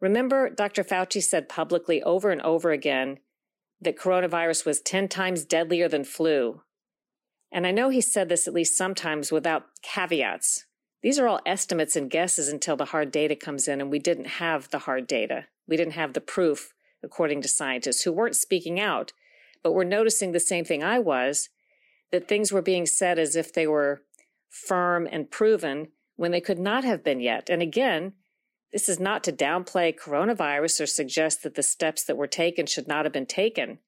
Remember, 0.00 0.50
Dr. 0.50 0.84
Fauci 0.84 1.22
said 1.22 1.48
publicly 1.48 2.02
over 2.02 2.30
and 2.30 2.42
over 2.42 2.70
again 2.70 3.18
that 3.80 3.98
coronavirus 3.98 4.66
was 4.66 4.80
10 4.80 5.08
times 5.08 5.44
deadlier 5.44 5.88
than 5.88 6.04
flu. 6.04 6.62
And 7.52 7.66
I 7.66 7.70
know 7.70 7.88
he 7.88 8.00
said 8.00 8.28
this 8.28 8.48
at 8.48 8.54
least 8.54 8.76
sometimes 8.76 9.30
without 9.30 9.66
caveats. 9.82 10.66
These 11.02 11.18
are 11.18 11.28
all 11.28 11.40
estimates 11.46 11.96
and 11.96 12.10
guesses 12.10 12.48
until 12.48 12.76
the 12.76 12.86
hard 12.86 13.10
data 13.10 13.36
comes 13.36 13.68
in, 13.68 13.80
and 13.80 13.90
we 13.90 13.98
didn't 13.98 14.26
have 14.26 14.70
the 14.70 14.80
hard 14.80 15.06
data. 15.06 15.46
We 15.68 15.76
didn't 15.76 15.92
have 15.92 16.14
the 16.14 16.20
proof 16.20 16.72
according 17.02 17.42
to 17.42 17.48
scientists 17.48 18.02
who 18.02 18.12
weren't 18.12 18.36
speaking 18.36 18.80
out, 18.80 19.12
but 19.62 19.72
were 19.72 19.84
noticing 19.84 20.32
the 20.32 20.40
same 20.40 20.64
thing 20.64 20.82
I 20.82 20.98
was 20.98 21.50
that 22.10 22.26
things 22.26 22.50
were 22.52 22.62
being 22.62 22.86
said 22.86 23.18
as 23.18 23.36
if 23.36 23.52
they 23.52 23.66
were 23.66 24.02
firm 24.48 25.06
and 25.10 25.30
proven 25.30 25.88
when 26.16 26.30
they 26.30 26.40
could 26.40 26.58
not 26.58 26.84
have 26.84 27.04
been 27.04 27.20
yet. 27.20 27.50
And 27.50 27.60
again, 27.60 28.14
this 28.74 28.88
is 28.88 28.98
not 28.98 29.22
to 29.22 29.32
downplay 29.32 29.96
coronavirus 29.96 30.80
or 30.80 30.86
suggest 30.86 31.44
that 31.44 31.54
the 31.54 31.62
steps 31.62 32.02
that 32.02 32.16
were 32.16 32.26
taken 32.26 32.66
should 32.66 32.88
not 32.88 33.04
have 33.04 33.12
been 33.12 33.24
taken. 33.24 33.78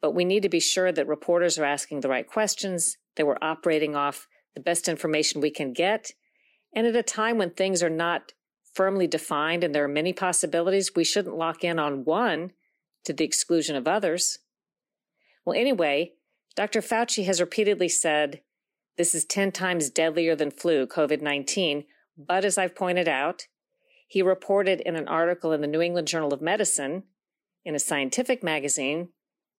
But 0.00 0.14
we 0.14 0.24
need 0.24 0.44
to 0.44 0.48
be 0.48 0.60
sure 0.60 0.92
that 0.92 1.08
reporters 1.08 1.58
are 1.58 1.64
asking 1.64 2.00
the 2.00 2.08
right 2.08 2.24
questions, 2.24 2.96
that 3.16 3.26
we're 3.26 3.38
operating 3.42 3.96
off 3.96 4.28
the 4.54 4.60
best 4.60 4.86
information 4.86 5.40
we 5.40 5.50
can 5.50 5.72
get. 5.72 6.12
And 6.72 6.86
at 6.86 6.94
a 6.94 7.02
time 7.02 7.38
when 7.38 7.50
things 7.50 7.82
are 7.82 7.90
not 7.90 8.32
firmly 8.72 9.08
defined 9.08 9.64
and 9.64 9.74
there 9.74 9.82
are 9.82 9.88
many 9.88 10.12
possibilities, 10.12 10.92
we 10.94 11.02
shouldn't 11.02 11.36
lock 11.36 11.64
in 11.64 11.80
on 11.80 12.04
one 12.04 12.52
to 13.06 13.12
the 13.12 13.24
exclusion 13.24 13.74
of 13.74 13.88
others. 13.88 14.38
Well, 15.44 15.58
anyway, 15.58 16.12
Dr. 16.54 16.82
Fauci 16.82 17.24
has 17.24 17.40
repeatedly 17.40 17.88
said 17.88 18.42
this 18.96 19.12
is 19.12 19.24
10 19.24 19.50
times 19.50 19.90
deadlier 19.90 20.36
than 20.36 20.52
flu, 20.52 20.86
COVID 20.86 21.20
19. 21.20 21.82
But 22.16 22.44
as 22.44 22.58
I've 22.58 22.76
pointed 22.76 23.08
out, 23.08 23.48
he 24.10 24.22
reported 24.22 24.80
in 24.80 24.96
an 24.96 25.06
article 25.06 25.52
in 25.52 25.60
the 25.60 25.68
New 25.68 25.80
England 25.80 26.08
Journal 26.08 26.34
of 26.34 26.42
Medicine 26.42 27.04
in 27.64 27.76
a 27.76 27.78
scientific 27.78 28.42
magazine 28.42 29.10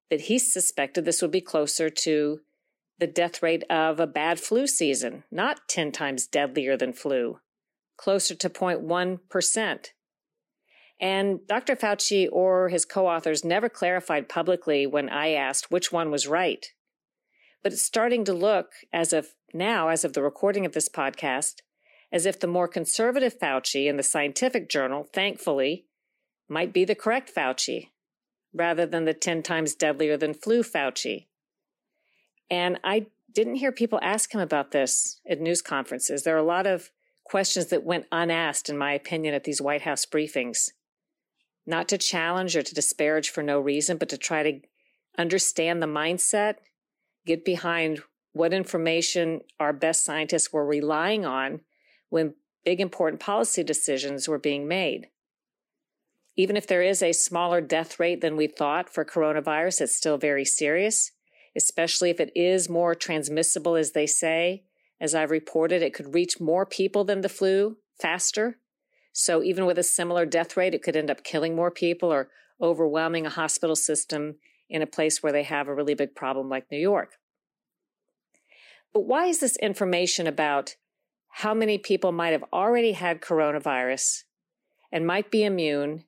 that 0.09 0.21
he 0.21 0.37
suspected 0.37 1.05
this 1.05 1.21
would 1.21 1.31
be 1.31 1.39
closer 1.39 1.89
to 1.89 2.41
the 2.99 3.07
death 3.07 3.41
rate 3.41 3.63
of 3.69 3.97
a 3.97 4.05
bad 4.05 4.41
flu 4.41 4.67
season, 4.67 5.23
not 5.31 5.69
10 5.69 5.93
times 5.93 6.27
deadlier 6.27 6.75
than 6.75 6.91
flu, 6.91 7.39
closer 7.95 8.35
to 8.35 8.49
0.1%. 8.49 9.85
And 10.99 11.47
Dr. 11.47 11.77
Fauci 11.77 12.27
or 12.29 12.67
his 12.67 12.83
co 12.83 13.07
authors 13.07 13.45
never 13.45 13.69
clarified 13.69 14.27
publicly 14.27 14.85
when 14.85 15.07
I 15.07 15.31
asked 15.31 15.71
which 15.71 15.93
one 15.93 16.11
was 16.11 16.27
right. 16.27 16.67
But 17.63 17.71
it's 17.71 17.81
starting 17.81 18.25
to 18.25 18.33
look, 18.33 18.71
as 18.91 19.13
of 19.13 19.29
now, 19.53 19.87
as 19.87 20.03
of 20.03 20.11
the 20.11 20.21
recording 20.21 20.65
of 20.65 20.73
this 20.73 20.89
podcast, 20.89 21.61
as 22.11 22.25
if 22.25 22.39
the 22.39 22.47
more 22.47 22.67
conservative 22.67 23.37
Fauci 23.39 23.87
in 23.87 23.97
the 23.97 24.03
scientific 24.03 24.69
journal, 24.69 25.07
thankfully, 25.13 25.85
might 26.49 26.73
be 26.73 26.83
the 26.83 26.95
correct 26.95 27.33
Fauci, 27.33 27.89
rather 28.53 28.85
than 28.85 29.05
the 29.05 29.13
10 29.13 29.43
times 29.43 29.75
deadlier 29.75 30.17
than 30.17 30.33
flu 30.33 30.61
Fauci. 30.61 31.27
And 32.49 32.79
I 32.83 33.07
didn't 33.33 33.55
hear 33.55 33.71
people 33.71 33.99
ask 34.01 34.33
him 34.33 34.41
about 34.41 34.71
this 34.71 35.21
at 35.29 35.39
news 35.39 35.61
conferences. 35.61 36.23
There 36.23 36.35
are 36.35 36.39
a 36.39 36.43
lot 36.43 36.67
of 36.67 36.91
questions 37.23 37.67
that 37.67 37.85
went 37.85 38.07
unasked, 38.11 38.67
in 38.67 38.77
my 38.77 38.91
opinion, 38.91 39.33
at 39.33 39.45
these 39.45 39.61
White 39.61 39.83
House 39.83 40.05
briefings. 40.05 40.71
Not 41.65 41.87
to 41.89 41.97
challenge 41.97 42.57
or 42.57 42.61
to 42.61 42.75
disparage 42.75 43.29
for 43.29 43.41
no 43.41 43.59
reason, 43.59 43.97
but 43.97 44.09
to 44.09 44.17
try 44.17 44.43
to 44.43 44.59
understand 45.17 45.81
the 45.81 45.87
mindset, 45.87 46.55
get 47.25 47.45
behind 47.45 48.01
what 48.33 48.53
information 48.53 49.41
our 49.59 49.71
best 49.71 50.03
scientists 50.03 50.51
were 50.51 50.65
relying 50.65 51.25
on 51.25 51.61
when 52.11 52.35
big 52.63 52.79
important 52.79 53.19
policy 53.19 53.63
decisions 53.63 54.27
were 54.27 54.37
being 54.37 54.67
made. 54.67 55.07
Even 56.37 56.55
if 56.55 56.67
there 56.67 56.83
is 56.83 57.01
a 57.01 57.11
smaller 57.11 57.59
death 57.59 57.99
rate 57.99 58.21
than 58.21 58.37
we 58.37 58.45
thought 58.45 58.93
for 58.93 59.03
coronavirus, 59.03 59.81
it's 59.81 59.95
still 59.95 60.19
very 60.19 60.45
serious 60.45 61.11
especially 61.55 62.09
if 62.09 62.19
it 62.19 62.31
is 62.35 62.69
more 62.69 62.95
transmissible, 62.95 63.75
as 63.75 63.91
they 63.91 64.07
say. 64.07 64.63
As 64.99 65.15
I've 65.15 65.31
reported, 65.31 65.81
it 65.81 65.93
could 65.93 66.13
reach 66.13 66.39
more 66.39 66.65
people 66.65 67.03
than 67.03 67.21
the 67.21 67.29
flu 67.29 67.77
faster. 67.99 68.57
So 69.13 69.43
even 69.43 69.65
with 69.65 69.77
a 69.77 69.83
similar 69.83 70.25
death 70.25 70.55
rate, 70.55 70.73
it 70.73 70.83
could 70.83 70.95
end 70.95 71.11
up 71.11 71.23
killing 71.23 71.55
more 71.55 71.71
people 71.71 72.11
or 72.11 72.29
overwhelming 72.61 73.25
a 73.25 73.31
hospital 73.31 73.75
system 73.75 74.35
in 74.69 74.81
a 74.81 74.87
place 74.87 75.21
where 75.21 75.33
they 75.33 75.43
have 75.43 75.67
a 75.67 75.73
really 75.73 75.95
big 75.95 76.15
problem 76.15 76.47
like 76.47 76.71
New 76.71 76.77
York. 76.77 77.15
But 78.93 79.01
why 79.01 79.25
is 79.25 79.39
this 79.39 79.57
information 79.57 80.27
about 80.27 80.75
how 81.31 81.53
many 81.53 81.77
people 81.77 82.11
might 82.11 82.33
have 82.33 82.43
already 82.51 82.91
had 82.91 83.21
coronavirus 83.21 84.23
and 84.91 85.07
might 85.07 85.31
be 85.31 85.43
immune 85.43 86.03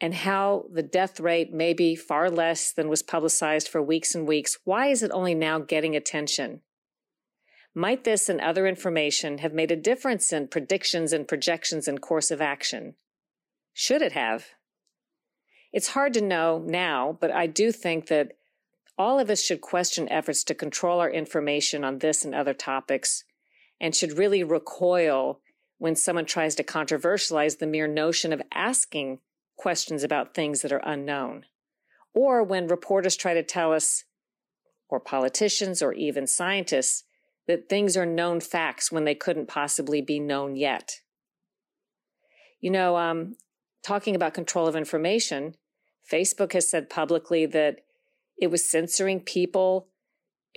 and 0.00 0.14
how 0.14 0.66
the 0.72 0.82
death 0.82 1.18
rate 1.18 1.52
may 1.52 1.72
be 1.72 1.96
far 1.96 2.30
less 2.30 2.72
than 2.72 2.88
was 2.88 3.02
publicized 3.02 3.68
for 3.68 3.82
weeks 3.82 4.14
and 4.14 4.26
weeks, 4.28 4.58
why 4.64 4.88
is 4.88 5.02
it 5.02 5.10
only 5.12 5.34
now 5.34 5.58
getting 5.58 5.96
attention? 5.96 6.60
Might 7.74 8.04
this 8.04 8.28
and 8.28 8.40
other 8.40 8.66
information 8.66 9.38
have 9.38 9.52
made 9.52 9.70
a 9.70 9.76
difference 9.76 10.32
in 10.32 10.48
predictions 10.48 11.12
and 11.12 11.26
projections 11.26 11.88
and 11.88 12.00
course 12.00 12.30
of 12.30 12.40
action? 12.40 12.94
Should 13.72 14.02
it 14.02 14.12
have? 14.12 14.46
It's 15.72 15.88
hard 15.88 16.14
to 16.14 16.20
know 16.20 16.62
now, 16.64 17.16
but 17.20 17.30
I 17.30 17.46
do 17.46 17.70
think 17.72 18.06
that 18.06 18.32
all 18.96 19.20
of 19.20 19.30
us 19.30 19.42
should 19.42 19.60
question 19.60 20.08
efforts 20.08 20.42
to 20.44 20.54
control 20.54 20.98
our 21.00 21.10
information 21.10 21.84
on 21.84 21.98
this 21.98 22.24
and 22.24 22.34
other 22.34 22.54
topics 22.54 23.24
and 23.80 23.94
should 23.94 24.18
really 24.18 24.42
recoil 24.42 25.40
when 25.78 25.94
someone 25.94 26.24
tries 26.24 26.54
to 26.56 26.64
controversialize 26.64 27.58
the 27.58 27.66
mere 27.66 27.86
notion 27.86 28.32
of 28.32 28.42
asking 28.52 29.20
questions 29.56 30.02
about 30.02 30.34
things 30.34 30.62
that 30.62 30.72
are 30.72 30.82
unknown. 30.84 31.44
Or 32.14 32.42
when 32.42 32.66
reporters 32.66 33.16
try 33.16 33.34
to 33.34 33.42
tell 33.42 33.72
us, 33.72 34.04
or 34.88 34.98
politicians, 34.98 35.82
or 35.82 35.92
even 35.92 36.26
scientists, 36.26 37.04
that 37.46 37.68
things 37.68 37.96
are 37.96 38.06
known 38.06 38.40
facts 38.40 38.90
when 38.90 39.04
they 39.04 39.14
couldn't 39.14 39.48
possibly 39.48 40.00
be 40.00 40.18
known 40.18 40.56
yet. 40.56 41.00
You 42.60 42.70
know, 42.70 42.96
um, 42.96 43.36
talking 43.82 44.16
about 44.16 44.34
control 44.34 44.66
of 44.66 44.76
information, 44.76 45.54
Facebook 46.10 46.52
has 46.52 46.68
said 46.68 46.90
publicly 46.90 47.46
that 47.46 47.80
it 48.40 48.48
was 48.48 48.68
censoring 48.68 49.20
people 49.20 49.88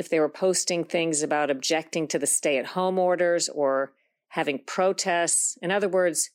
if 0.01 0.10
they 0.10 0.20
were 0.20 0.27
posting 0.27 0.84
things 0.84 1.22
about 1.22 1.51
objecting 1.51 2.08
to 2.08 2.17
the 2.17 2.25
stay 2.25 2.58
at 2.58 2.65
home 2.65 2.98
orders 2.98 3.48
or 3.48 3.93
having 4.29 4.58
protests. 4.58 5.60
In 5.62 5.70
other 5.70 5.88
words, 5.88 6.31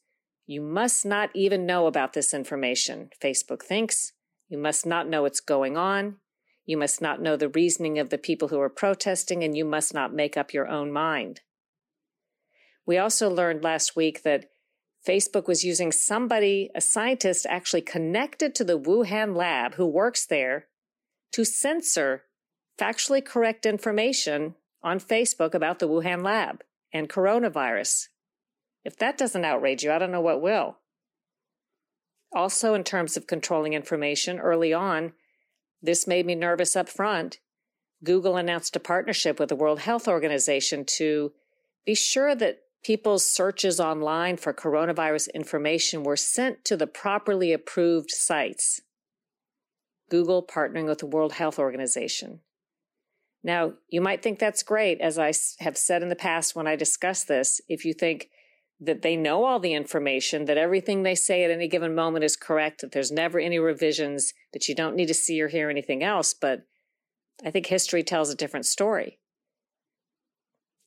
you 0.47 0.63
must 0.63 1.05
not 1.05 1.31
even 1.35 1.67
know 1.67 1.89
about 1.89 2.13
this 2.13 2.33
information, 2.33 3.11
Facebook 3.21 3.65
thinks. 3.65 4.13
You 4.49 4.57
must 4.57 4.87
not 4.87 5.09
know 5.09 5.23
what's 5.23 5.41
going 5.41 5.77
on. 5.77 6.19
You 6.65 6.77
must 6.77 7.03
not 7.03 7.21
know 7.21 7.37
the 7.37 7.49
reasoning 7.49 7.99
of 7.99 8.11
the 8.11 8.19
people 8.19 8.49
who 8.49 8.61
are 8.61 8.71
protesting, 8.71 9.43
and 9.43 9.57
you 9.57 9.65
must 9.65 9.93
not 9.93 10.15
make 10.15 10.37
up 10.37 10.55
your 10.55 10.69
own 10.69 10.93
mind. 10.93 11.41
We 12.87 12.99
also 12.99 13.29
learned 13.29 13.65
last 13.65 13.97
week 13.97 14.23
that 14.23 14.47
Facebook 15.05 15.49
was 15.49 15.65
using 15.65 15.91
somebody, 15.91 16.71
a 16.73 16.81
scientist 16.81 17.47
actually 17.49 17.83
connected 17.83 18.55
to 18.55 18.65
the 18.65 18.79
Wuhan 18.79 19.35
lab 19.35 19.75
who 19.75 19.87
works 19.87 20.25
there, 20.25 20.67
to 21.33 21.45
censor 21.45 22.23
factually 22.79 23.25
correct 23.25 23.67
information 23.67 24.55
on 24.83 25.01
Facebook 25.01 25.55
about 25.55 25.79
the 25.79 25.89
Wuhan 25.89 26.23
lab 26.23 26.63
and 26.93 27.09
coronavirus. 27.09 28.09
If 28.85 28.97
that 28.99 29.19
doesn't 29.19 29.45
outrage 29.45 29.83
you, 29.83 29.93
I 29.93 29.99
don't 29.99 30.13
know 30.13 30.21
what 30.21 30.43
will. 30.43 30.79
Also, 32.33 32.75
in 32.75 32.85
terms 32.85 33.17
of 33.17 33.27
controlling 33.27 33.73
information, 33.73 34.39
early 34.39 34.73
on, 34.73 35.13
this 35.83 36.07
made 36.07 36.27
me 36.27 36.35
nervous 36.35 36.77
up 36.77 36.89
front. 36.89 37.39
Google 38.05 38.37
announced 38.37 38.77
a 38.77 38.81
partnership 38.81 39.41
with 39.41 39.49
the 39.49 39.57
World 39.57 39.81
Health 39.81 40.07
Organization 40.07 40.85
to 40.97 41.33
be 41.85 41.95
sure 41.95 42.35
that 42.35 42.61
people's 42.85 43.27
searches 43.27 43.81
online 43.81 44.37
for 44.37 44.53
coronavirus 44.53 45.33
information 45.35 46.05
were 46.05 46.17
sent 46.17 46.65
to 46.65 46.77
the 46.77 46.87
properly 46.87 47.53
approved 47.53 48.11
sites. 48.11 48.81
Google 50.09 50.47
partnering 50.47 50.87
with 50.87 50.99
the 50.99 51.07
World 51.07 51.33
Health 51.33 51.59
Organization. 51.59 52.41
Now, 53.47 53.75
you 53.89 54.01
might 54.01 54.25
think 54.25 54.41
that's 54.41 54.65
great, 54.65 55.01
as 55.01 55.21
I 55.21 55.33
have 55.61 55.79
said 55.79 56.03
in 56.03 56.09
the 56.09 56.17
past 56.17 56.57
when 56.57 56.67
I 56.67 56.75
discuss 56.75 57.23
this. 57.23 57.61
If 57.69 57.85
you 57.85 57.95
think 57.95 58.29
that 58.81 59.03
they 59.03 59.15
know 59.15 59.45
all 59.45 59.61
the 59.61 59.73
information, 59.73 60.47
that 60.47 60.59
everything 60.59 61.05
they 61.05 61.15
say 61.15 61.45
at 61.45 61.53
any 61.53 61.69
given 61.69 61.95
moment 61.95 62.25
is 62.25 62.37
correct, 62.37 62.81
that 62.81 62.91
there's 62.91 63.13
never 63.13 63.39
any 63.39 63.61
revisions, 63.61 64.35
that 64.53 64.67
you 64.67 64.75
don't 64.75 64.97
need 64.97 65.07
to 65.07 65.15
see 65.15 65.41
or 65.41 65.47
hear 65.47 65.71
anything 65.71 66.03
else. 66.03 66.35
But 66.35 66.63
I 67.45 67.53
think 67.53 67.67
history 67.67 68.03
tells 68.03 68.31
a 68.31 68.37
different 68.37 68.67
story. 68.67 69.21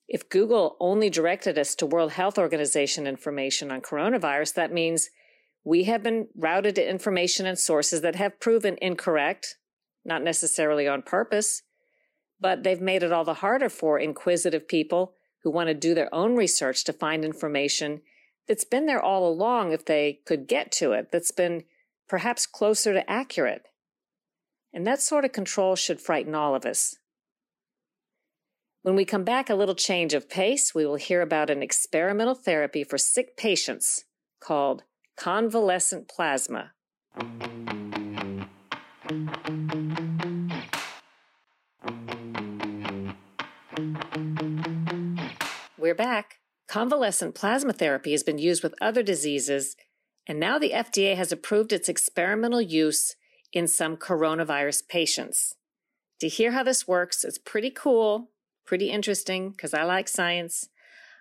If 0.10 0.28
Google 0.28 0.76
only 0.82 1.10
directed 1.10 1.58
us 1.58 1.76
to 1.76 1.86
World 1.86 2.12
Health 2.12 2.38
Organization 2.38 3.08
information 3.08 3.72
on 3.72 3.80
coronavirus, 3.80 4.56
that 4.56 4.74
means 4.74 5.10
we 5.64 5.86
have 5.86 6.04
been 6.04 6.28
routed 6.36 6.76
to 6.76 6.90
information 6.90 7.46
and 7.46 7.58
sources 7.58 8.02
that 8.02 8.18
have 8.18 8.42
proven 8.42 8.76
incorrect, 8.82 9.56
not 10.04 10.22
necessarily 10.22 10.90
on 10.90 11.04
purpose, 11.04 11.62
but 12.40 12.64
they've 12.64 12.82
made 12.82 13.04
it 13.04 13.12
all 13.12 13.24
the 13.24 13.36
harder 13.36 13.70
for 13.70 14.00
inquisitive 14.00 14.68
people 14.68 15.14
who 15.44 15.52
want 15.52 15.68
to 15.68 15.74
do 15.74 15.94
their 15.94 16.14
own 16.14 16.36
research 16.36 16.84
to 16.84 16.94
find 16.94 17.24
information 17.24 18.02
that's 18.48 18.66
been 18.66 18.88
there 18.88 19.02
all 19.02 19.28
along 19.30 19.72
if 19.72 19.86
they 19.86 20.20
could 20.26 20.48
get 20.48 20.72
to 20.72 20.92
it, 20.92 21.12
that's 21.12 21.32
been 21.32 21.64
perhaps 22.08 22.46
closer 22.46 22.94
to 22.94 23.10
accurate. 23.10 23.68
And 24.74 24.86
that 24.86 25.02
sort 25.02 25.24
of 25.24 25.32
control 25.32 25.76
should 25.76 26.02
frighten 26.02 26.36
all 26.36 26.56
of 26.56 26.66
us. 26.66 26.96
When 28.82 28.96
we 28.96 29.06
come 29.06 29.24
back, 29.24 29.50
a 29.50 29.56
little 29.56 29.76
change 29.76 30.14
of 30.14 30.30
pace, 30.30 30.74
we 30.74 30.86
will 30.86 30.96
hear 30.96 31.22
about 31.22 31.50
an 31.50 31.62
experimental 31.62 32.36
therapy 32.36 32.84
for 32.84 32.98
sick 32.98 33.38
patients 33.38 34.06
called 34.40 34.84
convalescent 35.18 36.08
plasma. 36.08 36.72
We're 45.90 45.96
back. 45.96 46.36
Convalescent 46.68 47.34
plasma 47.34 47.74
therapy 47.74 48.12
has 48.12 48.22
been 48.22 48.38
used 48.38 48.62
with 48.62 48.76
other 48.80 49.02
diseases, 49.02 49.76
and 50.28 50.40
now 50.40 50.60
the 50.60 50.70
FDA 50.70 51.16
has 51.16 51.32
approved 51.32 51.74
its 51.74 51.90
experimental 51.90 52.62
use 52.62 53.16
in 53.54 53.66
some 53.66 53.98
coronavirus 53.98 54.88
patients. 54.88 55.56
To 56.20 56.28
hear 56.28 56.52
how 56.52 56.62
this 56.62 56.88
works, 56.88 57.24
it's 57.24 57.40
pretty 57.40 57.72
cool, 57.72 58.30
pretty 58.68 58.92
interesting, 58.92 59.50
because 59.50 59.74
I 59.74 59.82
like 59.82 60.08
science. 60.08 60.70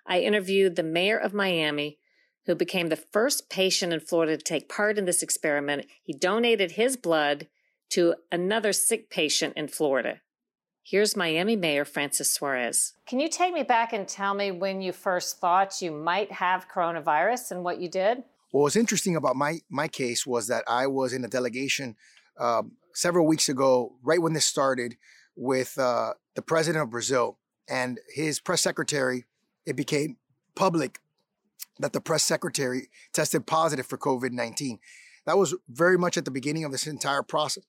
I 0.05 0.19
interviewed 0.19 0.75
the 0.75 0.83
mayor 0.83 1.17
of 1.17 1.33
Miami, 1.33 1.97
who 2.45 2.53
became 2.53 2.89
the 2.89 2.95
first 2.95 3.49
patient 3.49 3.91
in 3.91 4.01
Florida 4.01 4.37
to 4.37 4.43
take 4.43 4.69
part 4.69 4.99
in 4.99 5.05
this 5.05 5.23
experiment. 5.23 5.87
He 6.03 6.13
donated 6.13 6.73
his 6.73 6.95
blood 6.95 7.47
to 7.89 8.13
another 8.31 8.71
sick 8.71 9.09
patient 9.09 9.55
in 9.57 9.67
Florida. 9.67 10.21
Here's 10.89 11.15
Miami 11.15 11.55
Mayor 11.55 11.85
Francis 11.85 12.31
Suarez. 12.31 12.93
Can 13.05 13.19
you 13.19 13.29
take 13.29 13.53
me 13.53 13.61
back 13.61 13.93
and 13.93 14.07
tell 14.07 14.33
me 14.33 14.49
when 14.49 14.81
you 14.81 14.91
first 14.91 15.37
thought 15.37 15.83
you 15.83 15.91
might 15.91 16.31
have 16.31 16.67
coronavirus 16.67 17.51
and 17.51 17.63
what 17.63 17.79
you 17.79 17.87
did? 17.87 18.23
What 18.49 18.63
was 18.63 18.75
interesting 18.75 19.15
about 19.15 19.35
my 19.35 19.59
my 19.69 19.87
case 19.87 20.25
was 20.25 20.47
that 20.47 20.63
I 20.67 20.87
was 20.87 21.13
in 21.13 21.23
a 21.23 21.27
delegation 21.27 21.95
um, 22.39 22.71
several 22.95 23.27
weeks 23.27 23.49
ago, 23.49 23.97
right 24.01 24.19
when 24.19 24.33
this 24.33 24.45
started, 24.45 24.97
with 25.35 25.77
uh, 25.77 26.13
the 26.33 26.41
president 26.41 26.81
of 26.81 26.89
Brazil 26.89 27.37
and 27.69 27.99
his 28.11 28.39
press 28.39 28.61
secretary. 28.61 29.25
It 29.67 29.75
became 29.75 30.17
public 30.55 31.01
that 31.77 31.93
the 31.93 32.01
press 32.01 32.23
secretary 32.23 32.89
tested 33.13 33.45
positive 33.45 33.85
for 33.85 33.99
COVID 33.99 34.31
nineteen. 34.31 34.79
That 35.27 35.37
was 35.37 35.53
very 35.69 35.99
much 35.99 36.17
at 36.17 36.25
the 36.25 36.31
beginning 36.31 36.63
of 36.63 36.71
this 36.71 36.87
entire 36.87 37.21
process. 37.21 37.63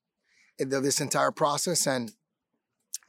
Of 0.58 0.82
this 0.82 1.00
entire 1.00 1.32
process, 1.32 1.86
and 1.86 2.12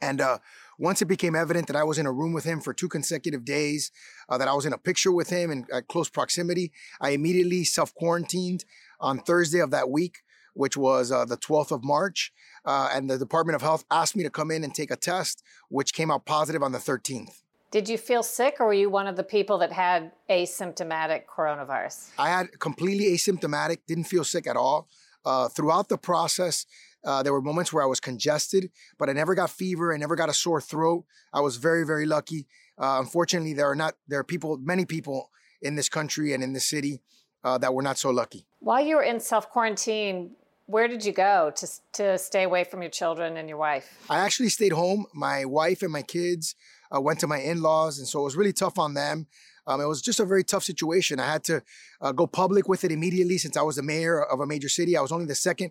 and 0.02 0.20
uh, 0.20 0.38
once 0.78 1.00
it 1.00 1.06
became 1.06 1.36
evident 1.36 1.68
that 1.68 1.76
I 1.76 1.84
was 1.84 1.96
in 1.96 2.06
a 2.06 2.12
room 2.12 2.32
with 2.32 2.44
him 2.44 2.60
for 2.60 2.74
two 2.74 2.88
consecutive 2.88 3.44
days, 3.44 3.92
uh, 4.28 4.36
that 4.36 4.48
I 4.48 4.52
was 4.52 4.66
in 4.66 4.72
a 4.72 4.78
picture 4.78 5.12
with 5.12 5.30
him 5.30 5.50
in 5.50 5.66
at 5.72 5.86
close 5.86 6.10
proximity, 6.10 6.72
I 7.00 7.10
immediately 7.10 7.62
self 7.64 7.94
quarantined 7.94 8.64
on 9.00 9.20
Thursday 9.20 9.60
of 9.60 9.70
that 9.70 9.88
week, 9.88 10.22
which 10.54 10.76
was 10.76 11.12
uh, 11.12 11.24
the 11.24 11.36
12th 11.36 11.70
of 11.70 11.84
March. 11.84 12.32
Uh, 12.64 12.90
and 12.92 13.08
the 13.08 13.18
Department 13.18 13.56
of 13.56 13.62
Health 13.62 13.84
asked 13.90 14.16
me 14.16 14.24
to 14.24 14.30
come 14.30 14.50
in 14.50 14.64
and 14.64 14.74
take 14.74 14.90
a 14.90 14.96
test, 14.96 15.42
which 15.68 15.94
came 15.94 16.10
out 16.10 16.26
positive 16.26 16.62
on 16.62 16.72
the 16.72 16.78
13th. 16.78 17.42
Did 17.70 17.88
you 17.88 17.96
feel 17.96 18.22
sick, 18.22 18.56
or 18.60 18.66
were 18.66 18.74
you 18.74 18.90
one 18.90 19.06
of 19.06 19.16
the 19.16 19.24
people 19.24 19.56
that 19.58 19.72
had 19.72 20.12
asymptomatic 20.28 21.22
coronavirus? 21.24 22.10
I 22.18 22.28
had 22.28 22.58
completely 22.58 23.06
asymptomatic, 23.16 23.78
didn't 23.86 24.04
feel 24.04 24.24
sick 24.24 24.46
at 24.46 24.56
all. 24.56 24.88
Uh, 25.24 25.48
throughout 25.48 25.88
the 25.88 25.96
process, 25.96 26.66
uh, 27.04 27.22
there 27.22 27.32
were 27.32 27.42
moments 27.42 27.72
where 27.72 27.82
I 27.82 27.86
was 27.86 28.00
congested, 28.00 28.70
but 28.98 29.08
I 29.08 29.12
never 29.12 29.34
got 29.34 29.50
fever. 29.50 29.92
I 29.92 29.96
never 29.96 30.16
got 30.16 30.28
a 30.28 30.34
sore 30.34 30.60
throat. 30.60 31.04
I 31.32 31.40
was 31.40 31.56
very, 31.56 31.84
very 31.84 32.06
lucky. 32.06 32.46
Uh, 32.78 32.98
unfortunately, 33.00 33.54
there 33.54 33.70
are 33.70 33.74
not 33.74 33.94
there 34.08 34.18
are 34.18 34.24
people, 34.24 34.58
many 34.58 34.84
people 34.84 35.30
in 35.60 35.76
this 35.76 35.88
country 35.88 36.32
and 36.32 36.42
in 36.42 36.52
this 36.52 36.66
city 36.66 37.00
uh, 37.44 37.58
that 37.58 37.74
were 37.74 37.82
not 37.82 37.98
so 37.98 38.10
lucky. 38.10 38.46
While 38.60 38.84
you 38.84 38.96
were 38.96 39.02
in 39.02 39.20
self 39.20 39.50
quarantine, 39.50 40.32
where 40.66 40.88
did 40.88 41.04
you 41.04 41.12
go 41.12 41.52
to 41.56 41.68
to 41.94 42.18
stay 42.18 42.44
away 42.44 42.64
from 42.64 42.82
your 42.82 42.90
children 42.90 43.36
and 43.36 43.48
your 43.48 43.58
wife? 43.58 44.04
I 44.08 44.18
actually 44.18 44.48
stayed 44.48 44.72
home. 44.72 45.06
My 45.14 45.44
wife 45.44 45.82
and 45.82 45.92
my 45.92 46.02
kids 46.02 46.54
uh, 46.94 47.00
went 47.00 47.20
to 47.20 47.26
my 47.26 47.38
in 47.38 47.62
laws, 47.62 47.98
and 47.98 48.06
so 48.06 48.20
it 48.20 48.24
was 48.24 48.36
really 48.36 48.52
tough 48.52 48.78
on 48.78 48.94
them. 48.94 49.26
Um, 49.66 49.80
it 49.80 49.86
was 49.86 50.02
just 50.02 50.18
a 50.18 50.24
very 50.24 50.42
tough 50.42 50.64
situation. 50.64 51.20
I 51.20 51.30
had 51.30 51.44
to 51.44 51.62
uh, 52.00 52.12
go 52.12 52.26
public 52.26 52.68
with 52.68 52.82
it 52.84 52.90
immediately 52.90 53.38
since 53.38 53.56
I 53.56 53.62
was 53.62 53.76
the 53.76 53.82
mayor 53.82 54.22
of 54.22 54.40
a 54.40 54.46
major 54.46 54.68
city. 54.68 54.96
I 54.96 55.00
was 55.00 55.12
only 55.12 55.26
the 55.26 55.36
second 55.36 55.70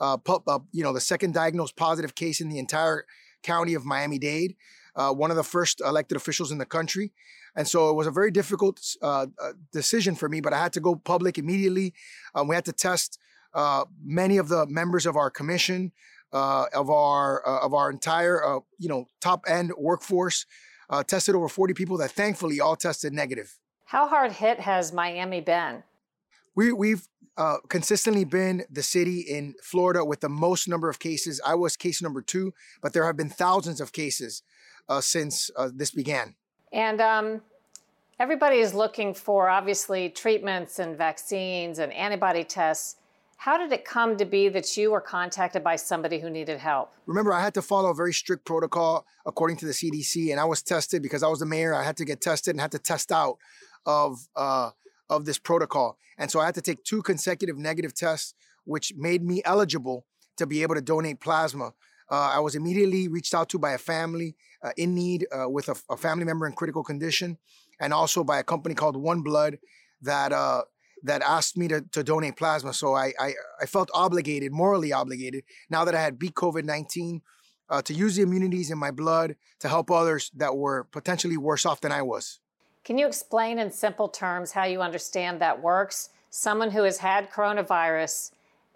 uh, 0.00 0.16
uh, 0.26 0.58
you 0.72 0.82
know, 0.82 0.92
the 0.92 1.00
second 1.00 1.34
diagnosed 1.34 1.76
positive 1.76 2.14
case 2.14 2.40
in 2.40 2.48
the 2.48 2.58
entire 2.58 3.04
county 3.42 3.74
of 3.74 3.84
Miami-Dade, 3.84 4.56
uh, 4.96 5.12
one 5.12 5.30
of 5.30 5.36
the 5.36 5.44
first 5.44 5.80
elected 5.80 6.16
officials 6.16 6.50
in 6.50 6.58
the 6.58 6.66
country. 6.66 7.12
And 7.54 7.66
so 7.66 7.90
it 7.90 7.94
was 7.94 8.06
a 8.06 8.10
very 8.10 8.30
difficult 8.30 8.80
uh, 9.02 9.26
uh 9.38 9.52
decision 9.72 10.14
for 10.14 10.28
me, 10.28 10.40
but 10.40 10.52
I 10.52 10.58
had 10.58 10.72
to 10.74 10.80
go 10.80 10.94
public 10.94 11.36
immediately. 11.36 11.94
Um, 12.34 12.48
we 12.48 12.54
had 12.54 12.64
to 12.66 12.72
test 12.72 13.18
uh, 13.54 13.84
many 14.02 14.38
of 14.38 14.48
the 14.48 14.66
members 14.66 15.04
of 15.04 15.16
our 15.16 15.30
commission, 15.30 15.92
of 16.32 16.90
our 16.90 17.40
of 17.40 17.74
our 17.74 17.90
entire 17.90 18.60
you 18.78 18.88
know 18.88 19.06
top 19.20 19.44
end 19.48 19.72
workforce. 19.76 20.46
tested 21.08 21.34
over 21.34 21.48
40 21.48 21.74
people 21.74 21.96
that 21.98 22.12
thankfully 22.12 22.60
all 22.60 22.76
tested 22.76 23.12
negative. 23.12 23.58
How 23.86 24.06
hard 24.06 24.30
hit 24.30 24.60
has 24.60 24.92
Miami 24.92 25.40
been? 25.40 25.82
We, 26.54 26.72
we've 26.72 27.08
uh, 27.36 27.58
consistently 27.68 28.24
been 28.24 28.64
the 28.70 28.82
city 28.82 29.20
in 29.20 29.54
Florida 29.62 30.04
with 30.04 30.20
the 30.20 30.28
most 30.28 30.68
number 30.68 30.88
of 30.88 30.98
cases. 30.98 31.40
I 31.44 31.54
was 31.54 31.76
case 31.76 32.02
number 32.02 32.22
two, 32.22 32.52
but 32.82 32.92
there 32.92 33.06
have 33.06 33.16
been 33.16 33.30
thousands 33.30 33.80
of 33.80 33.92
cases 33.92 34.42
uh, 34.88 35.00
since 35.00 35.50
uh, 35.56 35.70
this 35.72 35.90
began. 35.90 36.34
And 36.72 37.00
um, 37.00 37.40
everybody 38.18 38.58
is 38.58 38.74
looking 38.74 39.14
for 39.14 39.48
obviously 39.48 40.10
treatments 40.10 40.78
and 40.78 40.98
vaccines 40.98 41.78
and 41.78 41.92
antibody 41.92 42.44
tests. 42.44 42.96
How 43.36 43.56
did 43.56 43.72
it 43.72 43.86
come 43.86 44.18
to 44.18 44.26
be 44.26 44.50
that 44.50 44.76
you 44.76 44.90
were 44.90 45.00
contacted 45.00 45.64
by 45.64 45.76
somebody 45.76 46.18
who 46.18 46.28
needed 46.28 46.58
help? 46.58 46.92
Remember, 47.06 47.32
I 47.32 47.40
had 47.40 47.54
to 47.54 47.62
follow 47.62 47.88
a 47.88 47.94
very 47.94 48.12
strict 48.12 48.44
protocol 48.44 49.06
according 49.24 49.56
to 49.58 49.66
the 49.66 49.72
CDC, 49.72 50.30
and 50.30 50.38
I 50.38 50.44
was 50.44 50.62
tested 50.62 51.02
because 51.02 51.22
I 51.22 51.28
was 51.28 51.38
the 51.38 51.46
mayor. 51.46 51.74
I 51.74 51.84
had 51.84 51.96
to 51.96 52.04
get 52.04 52.20
tested 52.20 52.54
and 52.54 52.60
had 52.60 52.72
to 52.72 52.78
test 52.78 53.10
out 53.10 53.38
of 53.86 54.28
uh, 54.36 54.72
of 55.10 55.26
this 55.26 55.38
protocol. 55.38 55.98
And 56.16 56.30
so 56.30 56.40
I 56.40 56.46
had 56.46 56.54
to 56.54 56.62
take 56.62 56.84
two 56.84 57.02
consecutive 57.02 57.58
negative 57.58 57.94
tests, 57.94 58.34
which 58.64 58.92
made 58.96 59.22
me 59.22 59.42
eligible 59.44 60.06
to 60.36 60.46
be 60.46 60.62
able 60.62 60.76
to 60.76 60.80
donate 60.80 61.20
plasma. 61.20 61.72
Uh, 62.10 62.30
I 62.34 62.38
was 62.40 62.54
immediately 62.54 63.08
reached 63.08 63.34
out 63.34 63.48
to 63.50 63.58
by 63.58 63.72
a 63.72 63.78
family 63.78 64.36
uh, 64.62 64.70
in 64.76 64.94
need 64.94 65.26
uh, 65.30 65.48
with 65.48 65.68
a, 65.68 65.76
a, 65.90 65.96
family 65.96 66.24
member 66.24 66.46
in 66.46 66.52
critical 66.52 66.82
condition, 66.82 67.38
and 67.80 67.92
also 67.92 68.24
by 68.24 68.38
a 68.38 68.42
company 68.42 68.74
called 68.74 68.96
One 68.96 69.22
Blood 69.22 69.58
that 70.02 70.32
uh, 70.32 70.62
that 71.04 71.22
asked 71.22 71.56
me 71.56 71.68
to, 71.68 71.82
to 71.92 72.02
donate 72.02 72.36
plasma. 72.36 72.74
So 72.74 72.94
I, 72.94 73.12
I, 73.18 73.32
I 73.62 73.66
felt 73.66 73.90
obligated, 73.94 74.52
morally 74.52 74.92
obligated, 74.92 75.44
now 75.70 75.84
that 75.84 75.94
I 75.94 76.00
had 76.00 76.18
beat 76.18 76.34
COVID 76.34 76.64
nineteen, 76.64 77.22
uh, 77.70 77.80
to 77.82 77.94
use 77.94 78.16
the 78.16 78.22
immunities 78.22 78.70
in 78.70 78.78
my 78.78 78.90
blood 78.90 79.36
to 79.60 79.68
help 79.68 79.90
others 79.90 80.30
that 80.36 80.56
were 80.56 80.84
potentially 80.84 81.36
worse 81.36 81.64
off 81.64 81.80
than 81.80 81.92
I 81.92 82.02
was. 82.02 82.40
Can 82.90 82.98
you 82.98 83.06
explain 83.06 83.60
in 83.60 83.70
simple 83.70 84.08
terms 84.08 84.50
how 84.50 84.64
you 84.64 84.82
understand 84.82 85.40
that 85.40 85.62
works? 85.62 86.08
Someone 86.30 86.72
who 86.72 86.82
has 86.82 86.98
had 86.98 87.30
coronavirus 87.30 88.32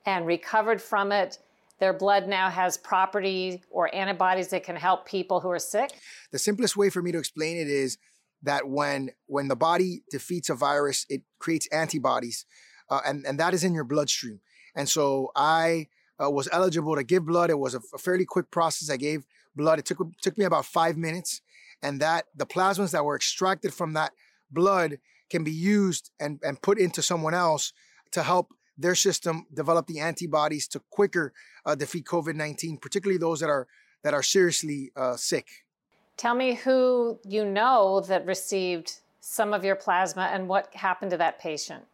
and 0.06 0.24
recovered 0.24 0.80
from 0.80 1.10
it, 1.10 1.40
their 1.80 1.92
blood 1.92 2.28
now 2.28 2.48
has 2.48 2.76
property 2.76 3.60
or 3.70 3.92
antibodies 3.92 4.46
that 4.50 4.62
can 4.62 4.76
help 4.76 5.04
people 5.04 5.40
who 5.40 5.50
are 5.50 5.58
sick? 5.58 5.90
The 6.30 6.38
simplest 6.38 6.76
way 6.76 6.90
for 6.90 7.02
me 7.02 7.10
to 7.10 7.18
explain 7.18 7.56
it 7.56 7.66
is 7.66 7.98
that 8.44 8.68
when 8.68 9.10
when 9.26 9.48
the 9.48 9.56
body 9.56 10.04
defeats 10.12 10.48
a 10.48 10.54
virus, 10.54 11.06
it 11.08 11.22
creates 11.40 11.66
antibodies, 11.72 12.46
uh, 12.90 13.00
and 13.04 13.26
and 13.26 13.40
that 13.40 13.52
is 13.52 13.64
in 13.64 13.74
your 13.74 13.82
bloodstream. 13.82 14.38
And 14.76 14.88
so 14.88 15.32
I 15.34 15.88
uh, 16.22 16.30
was 16.30 16.48
eligible 16.52 16.94
to 16.94 17.02
give 17.02 17.26
blood. 17.26 17.50
It 17.50 17.58
was 17.58 17.74
a, 17.74 17.80
a, 17.92 17.98
fairly 17.98 18.26
quick 18.26 18.52
process. 18.52 18.90
I 18.90 18.96
gave 18.96 19.26
blood. 19.56 19.80
It 19.80 19.86
took 19.86 19.98
took 20.22 20.38
me 20.38 20.44
about 20.44 20.66
five 20.66 20.96
minutes, 20.96 21.40
and 21.84 22.00
that 22.00 22.24
the 22.34 22.46
plasmas 22.46 22.92
that 22.92 23.04
were 23.04 23.14
extracted 23.14 23.72
from 23.72 23.92
that 23.92 24.12
blood 24.50 24.98
can 25.30 25.44
be 25.44 25.52
used 25.52 26.10
and, 26.18 26.40
and 26.42 26.60
put 26.62 26.78
into 26.78 27.02
someone 27.02 27.34
else 27.34 27.72
to 28.12 28.22
help 28.22 28.54
their 28.78 28.94
system 28.94 29.46
develop 29.52 29.86
the 29.86 30.00
antibodies 30.00 30.66
to 30.68 30.80
quicker 30.90 31.32
uh, 31.66 31.74
defeat 31.74 32.06
COVID-19, 32.06 32.80
particularly 32.80 33.18
those 33.18 33.40
that 33.40 33.50
are 33.50 33.68
that 34.02 34.14
are 34.14 34.22
seriously 34.22 34.90
uh, 34.96 35.16
sick. 35.16 35.46
Tell 36.16 36.34
me 36.34 36.54
who 36.54 37.18
you 37.24 37.44
know 37.44 38.00
that 38.08 38.26
received 38.26 39.00
some 39.20 39.54
of 39.54 39.64
your 39.64 39.76
plasma 39.76 40.30
and 40.32 40.48
what 40.48 40.74
happened 40.74 41.10
to 41.12 41.16
that 41.18 41.38
patient. 41.38 41.84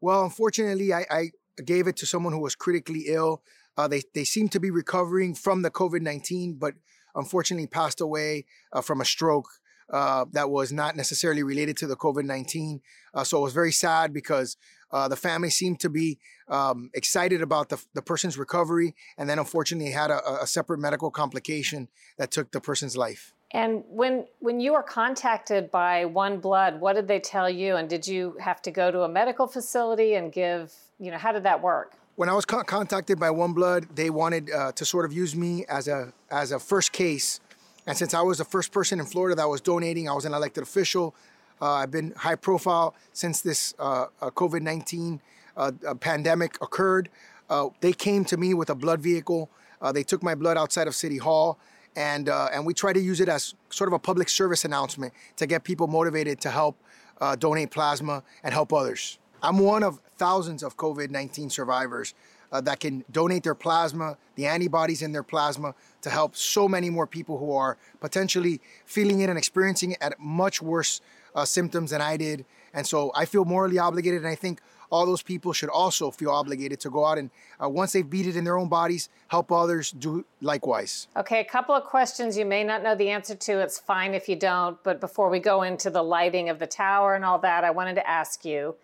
Well, 0.00 0.24
unfortunately, 0.24 0.92
I, 0.92 1.06
I 1.10 1.30
gave 1.64 1.86
it 1.86 1.96
to 1.98 2.06
someone 2.06 2.32
who 2.32 2.40
was 2.40 2.54
critically 2.54 3.04
ill. 3.08 3.42
Uh, 3.76 3.88
they 3.88 4.02
they 4.14 4.24
seem 4.24 4.48
to 4.50 4.60
be 4.60 4.70
recovering 4.70 5.34
from 5.34 5.62
the 5.62 5.70
COVID 5.70 6.02
nineteen, 6.02 6.54
but 6.54 6.74
unfortunately 7.16 7.66
passed 7.66 8.00
away 8.00 8.44
uh, 8.72 8.80
from 8.80 9.00
a 9.00 9.04
stroke 9.04 9.48
uh, 9.90 10.24
that 10.32 10.50
was 10.50 10.72
not 10.72 10.96
necessarily 10.96 11.42
related 11.42 11.76
to 11.78 11.86
the 11.86 11.96
COVID 11.96 12.24
19. 12.24 12.80
Uh, 13.14 13.24
so 13.24 13.38
it 13.38 13.42
was 13.42 13.52
very 13.52 13.72
sad 13.72 14.12
because 14.12 14.56
uh, 14.90 15.08
the 15.08 15.16
family 15.16 15.50
seemed 15.50 15.80
to 15.80 15.88
be 15.88 16.18
um, 16.48 16.90
excited 16.94 17.42
about 17.42 17.68
the, 17.68 17.82
the 17.94 18.02
person's 18.02 18.38
recovery 18.38 18.94
and 19.18 19.28
then 19.28 19.38
unfortunately 19.38 19.90
had 19.92 20.10
a, 20.10 20.42
a 20.42 20.46
separate 20.46 20.78
medical 20.78 21.10
complication 21.10 21.88
that 22.18 22.30
took 22.30 22.50
the 22.52 22.60
person's 22.60 22.96
life. 22.96 23.32
And 23.52 23.84
when 23.88 24.26
when 24.40 24.58
you 24.58 24.72
were 24.72 24.82
contacted 24.82 25.70
by 25.70 26.04
One 26.04 26.40
Blood, 26.40 26.80
what 26.80 26.94
did 26.94 27.06
they 27.06 27.20
tell 27.20 27.48
you? 27.48 27.76
And 27.76 27.88
did 27.88 28.06
you 28.06 28.36
have 28.40 28.60
to 28.62 28.72
go 28.72 28.90
to 28.90 29.02
a 29.02 29.08
medical 29.08 29.46
facility 29.46 30.14
and 30.14 30.32
give, 30.32 30.74
you 30.98 31.12
know, 31.12 31.18
how 31.18 31.32
did 31.32 31.44
that 31.44 31.62
work? 31.62 31.96
When 32.16 32.28
I 32.28 32.32
was 32.32 32.44
co- 32.44 32.64
contacted 32.64 33.20
by 33.20 33.30
One 33.30 33.52
Blood, 33.52 33.88
they 33.94 34.10
wanted 34.10 34.50
uh, 34.50 34.72
to 34.72 34.84
sort 34.84 35.04
of 35.04 35.12
use 35.12 35.36
me 35.36 35.64
as 35.68 35.86
a 35.86 36.12
as 36.30 36.50
a 36.50 36.58
first 36.58 36.92
case, 36.92 37.40
and 37.86 37.96
since 37.96 38.14
I 38.14 38.22
was 38.22 38.38
the 38.38 38.44
first 38.44 38.72
person 38.72 38.98
in 38.98 39.06
Florida 39.06 39.36
that 39.36 39.48
was 39.48 39.60
donating, 39.60 40.08
I 40.08 40.12
was 40.12 40.24
an 40.24 40.34
elected 40.34 40.62
official. 40.62 41.14
Uh, 41.60 41.72
I've 41.72 41.90
been 41.90 42.12
high 42.16 42.34
profile 42.34 42.94
since 43.12 43.40
this 43.40 43.74
uh, 43.78 44.06
uh 44.20 44.30
COVID 44.30 44.62
nineteen 44.62 45.20
uh, 45.56 45.72
pandemic 46.00 46.56
occurred. 46.60 47.08
uh, 47.48 47.68
they 47.80 47.92
came 47.92 48.24
to 48.24 48.36
me 48.36 48.54
with 48.54 48.70
a 48.70 48.74
blood 48.74 49.00
vehicle. 49.00 49.48
Uh, 49.80 49.92
they 49.92 50.02
took 50.02 50.22
my 50.22 50.34
blood 50.34 50.56
outside 50.56 50.88
of 50.88 50.94
City 50.94 51.18
Hall, 51.18 51.58
and 51.94 52.28
uh, 52.28 52.48
and 52.52 52.64
we 52.66 52.72
try 52.72 52.92
to 52.92 53.00
use 53.00 53.20
it 53.20 53.28
as 53.28 53.54
sort 53.68 53.88
of 53.88 53.94
a 53.94 53.98
public 53.98 54.28
service 54.28 54.64
announcement 54.64 55.12
to 55.36 55.46
get 55.46 55.64
people 55.64 55.86
motivated 55.86 56.40
to 56.40 56.50
help 56.50 56.76
uh, 57.20 57.36
donate 57.36 57.70
plasma 57.70 58.22
and 58.42 58.54
help 58.54 58.72
others. 58.72 59.18
I'm 59.42 59.58
one 59.58 59.82
of 59.82 60.00
thousands 60.16 60.62
of 60.62 60.76
COVID-19 60.76 61.52
survivors 61.52 62.14
uh, 62.52 62.60
that 62.62 62.80
can 62.80 63.04
donate 63.10 63.42
their 63.42 63.54
plasma, 63.54 64.16
the 64.34 64.46
antibodies 64.46 65.02
in 65.02 65.12
their 65.12 65.22
plasma, 65.22 65.74
to 66.02 66.10
help 66.10 66.36
so 66.36 66.68
many 66.68 66.90
more 66.90 67.06
people 67.06 67.38
who 67.38 67.52
are 67.52 67.76
potentially 68.00 68.60
feeling 68.84 69.20
it 69.20 69.28
and 69.28 69.38
experiencing 69.38 69.92
it 69.92 69.98
at 70.00 70.18
much 70.18 70.62
worse 70.62 71.00
uh, 71.34 71.44
symptoms 71.44 71.90
than 71.90 72.00
I 72.00 72.16
did. 72.16 72.44
And 72.72 72.86
so 72.86 73.12
I 73.14 73.24
feel 73.24 73.44
morally 73.44 73.78
obligated, 73.78 74.20
and 74.20 74.28
I 74.28 74.34
think 74.34 74.60
all 74.90 75.04
those 75.04 75.22
people 75.22 75.52
should 75.52 75.68
also 75.68 76.10
feel 76.10 76.30
obligated 76.30 76.78
to 76.80 76.90
go 76.90 77.04
out 77.04 77.18
and 77.18 77.30
uh, 77.62 77.68
once 77.68 77.92
they've 77.92 78.08
beat 78.08 78.26
it 78.26 78.36
in 78.36 78.44
their 78.44 78.56
own 78.56 78.68
bodies, 78.68 79.08
help 79.28 79.50
others 79.50 79.90
do 79.90 80.24
likewise. 80.40 81.08
Okay, 81.16 81.40
a 81.40 81.44
couple 81.44 81.74
of 81.74 81.84
questions 81.84 82.38
you 82.38 82.44
may 82.44 82.62
not 82.62 82.82
know 82.82 82.94
the 82.94 83.08
answer 83.10 83.34
to. 83.34 83.60
It's 83.60 83.78
fine 83.78 84.14
if 84.14 84.28
you 84.28 84.36
don't. 84.36 84.80
But 84.84 85.00
before 85.00 85.28
we 85.28 85.40
go 85.40 85.62
into 85.62 85.90
the 85.90 86.02
lighting 86.02 86.48
of 86.48 86.58
the 86.58 86.66
tower 86.66 87.14
and 87.14 87.24
all 87.24 87.38
that, 87.40 87.64
I 87.64 87.70
wanted 87.70 87.94
to 87.94 88.08
ask 88.08 88.44
you 88.44 88.76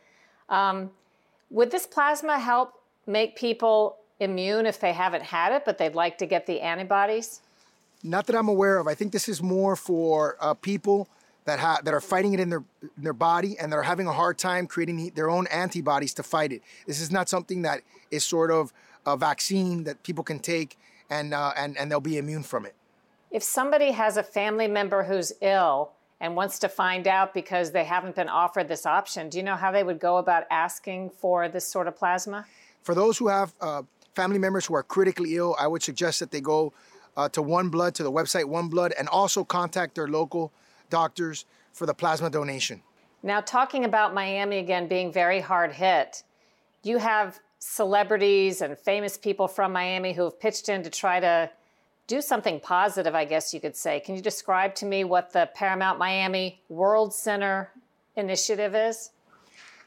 um, 0.53 0.91
would 1.51 1.71
this 1.71 1.87
plasma 1.87 2.38
help 2.38 2.75
make 3.07 3.35
people 3.35 3.97
immune 4.21 4.67
if 4.67 4.79
they 4.79 4.93
haven't 4.93 5.25
had 5.25 5.53
it, 5.53 5.65
but 5.65 5.79
they'd 5.79 5.95
like 5.95 6.19
to 6.19 6.27
get 6.27 6.47
the 6.47 6.61
antibodies? 6.61 7.41
Not 8.05 8.27
that 8.27 8.37
I'm 8.37 8.49
aware 8.49 8.79
of. 8.79 8.87
I 8.87 8.95
think 8.95 9.12
this 9.12 9.29
is 9.29 9.43
more 9.43 9.75
for 9.77 10.37
uh, 10.41 10.55
people 10.55 11.09
that 11.45 11.59
ha- 11.59 11.81
that 11.85 11.95
are 11.95 12.01
fighting 12.01 12.35
it 12.35 12.41
in 12.41 12.51
their 12.51 12.62
in 12.83 13.03
their 13.03 13.12
body 13.12 13.59
and 13.59 13.73
that 13.73 13.77
are 13.77 13.83
having 13.83 14.07
a 14.07 14.12
hard 14.12 14.38
time 14.38 14.67
creating 14.67 15.11
their 15.15 15.31
own 15.31 15.47
antibodies 15.49 16.15
to 16.15 16.23
fight 16.23 16.53
it. 16.53 16.62
This 16.87 17.01
is 17.01 17.11
not 17.11 17.29
something 17.29 17.62
that 17.62 17.81
is 18.11 18.25
sort 18.25 18.51
of 18.51 18.73
a 19.07 19.17
vaccine 19.17 19.85
that 19.85 20.03
people 20.03 20.23
can 20.23 20.38
take 20.38 20.79
and 21.11 21.35
uh, 21.35 21.53
and 21.57 21.77
and 21.79 21.91
they'll 21.91 22.01
be 22.01 22.19
immune 22.19 22.43
from 22.43 22.67
it. 22.67 22.75
If 23.31 23.43
somebody 23.43 23.93
has 23.93 24.17
a 24.17 24.23
family 24.23 24.69
member 24.69 25.05
who's 25.05 25.33
ill 25.41 25.93
and 26.23 26.37
wants 26.37 26.61
to 26.61 26.69
find 26.69 27.09
out 27.09 27.35
because 27.35 27.73
they 27.73 27.83
haven't 27.83 28.15
been 28.15 28.29
offered 28.29 28.69
this 28.69 28.87
option, 28.87 29.29
do 29.29 29.39
you 29.39 29.43
know 29.43 29.57
how 29.57 29.73
they 29.73 29.83
would 29.83 29.99
go 29.99 30.19
about 30.19 30.45
asking 30.51 31.11
for 31.11 31.49
this 31.49 31.67
sort 31.67 31.89
of 31.89 31.97
plasma? 31.97 32.47
For 32.85 32.95
those 32.95 33.19
who 33.19 33.27
have 33.27 33.53
uh, 33.61 33.83
family 34.15 34.39
members 34.39 34.65
who 34.65 34.75
are 34.75 34.85
critically 34.85 35.37
ill, 35.37 35.57
I 35.59 35.67
would 35.67 35.83
suggest 35.83 36.21
that 36.21 36.31
they 36.31 36.41
go 36.41 36.73
uh, 37.17 37.29
to 37.31 37.43
One 37.43 37.71
Blood, 37.71 37.97
to 37.97 38.05
the 38.05 38.13
website 38.13 38.45
One 38.45 38.69
Blood, 38.69 38.95
and 38.97 39.09
also 39.09 39.43
contact 39.43 39.97
their 39.97 40.07
local 40.07 40.53
doctors 40.91 41.45
for 41.73 41.87
the 41.87 41.95
plasma 41.95 42.31
donation. 42.31 42.83
Now, 43.25 43.41
talking 43.41 43.85
about 43.85 44.15
Miami 44.15 44.59
again 44.59 44.87
being 44.87 45.13
very 45.13 45.41
hard 45.41 45.73
hit, 45.73 46.23
you 46.85 46.99
have 46.99 47.41
celebrities 47.59 48.61
and 48.61 48.79
famous 48.79 49.17
people 49.17 49.49
from 49.49 49.73
Miami 49.73 50.13
who 50.13 50.23
have 50.23 50.39
pitched 50.39 50.69
in 50.69 50.85
to 50.85 50.91
try 50.91 51.19
to 51.19 51.51
do 52.07 52.21
something 52.21 52.61
positive, 52.61 53.15
I 53.15 53.25
guess 53.25 53.55
you 53.55 53.61
could 53.61 53.77
say. 53.77 54.01
Can 54.01 54.15
you 54.17 54.23
describe 54.23 54.75
to 54.77 54.87
me 54.87 55.05
what 55.05 55.33
the 55.33 55.49
Paramount 55.55 55.99
Miami 55.99 56.61
World 56.69 57.15
Center 57.15 57.71
initiative 58.17 58.75
is? 58.75 59.11